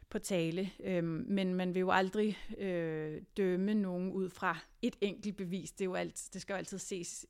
på 0.10 0.20
tale. 0.20 0.70
Øhm, 0.84 1.26
men 1.28 1.54
man 1.54 1.74
vil 1.74 1.80
jo 1.80 1.92
aldrig 1.92 2.38
øh, 2.58 3.22
dømme 3.38 3.74
nogen 3.74 4.12
ud 4.12 4.30
fra 4.30 4.58
et 4.82 4.96
enkelt 5.02 5.38
bevis. 5.38 5.72
Det, 5.72 5.82
er 5.82 5.86
jo 5.86 5.94
alt, 5.94 6.30
det 6.34 6.42
skal 6.42 6.54
jo 6.54 6.58
altid 6.58 6.78
ses 6.78 7.26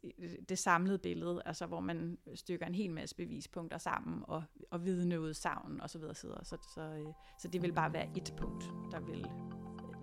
det 0.50 0.58
samlede 0.60 0.98
billede, 0.98 1.42
altså 1.46 1.66
hvor 1.66 1.80
man 1.80 2.18
stykker 2.36 2.66
en 2.66 2.76
hel 2.76 2.92
masse 2.92 3.16
bevispunkter 3.16 3.78
sammen 3.78 4.24
og, 4.28 4.44
og 4.72 4.86
vidneudsagn 4.86 5.82
osv. 5.82 5.88
Så, 5.88 5.98
videre, 5.98 6.16
så, 6.16 6.58
så, 6.74 6.82
øh, 6.82 7.14
så 7.40 7.48
det 7.48 7.62
vil 7.62 7.74
bare 7.74 7.94
være 7.94 8.08
et 8.18 8.34
punkt, 8.38 8.64
der 8.92 9.00
vil 9.00 9.26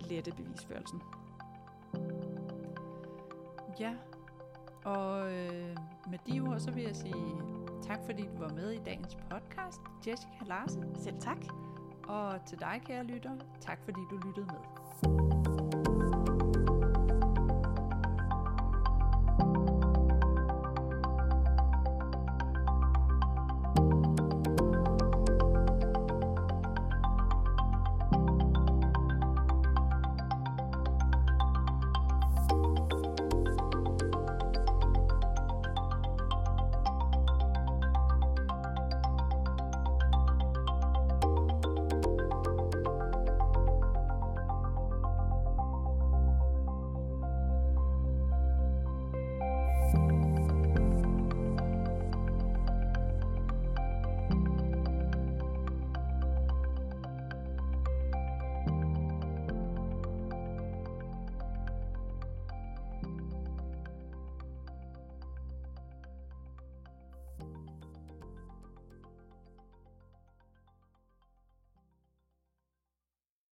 lette 0.09 0.31
bevisførelsen. 0.31 1.01
Ja, 3.79 3.95
og 4.85 5.33
øh, 5.33 5.77
med 6.09 6.19
de 6.27 6.39
ord, 6.39 6.59
så 6.59 6.71
vil 6.71 6.83
jeg 6.83 6.95
sige 6.95 7.35
tak, 7.83 7.99
fordi 8.05 8.23
du 8.23 8.37
var 8.39 8.49
med 8.49 8.71
i 8.71 8.79
dagens 8.85 9.17
podcast, 9.29 9.81
Jessica 10.07 10.45
Larsen. 10.45 10.95
Selv 10.95 11.19
tak. 11.19 11.37
Og 12.07 12.45
til 12.45 12.59
dig, 12.59 12.81
kære 12.85 13.03
lytter, 13.03 13.31
tak 13.61 13.79
fordi 13.85 13.99
du 14.11 14.17
lyttede 14.27 14.45
med. 14.45 15.36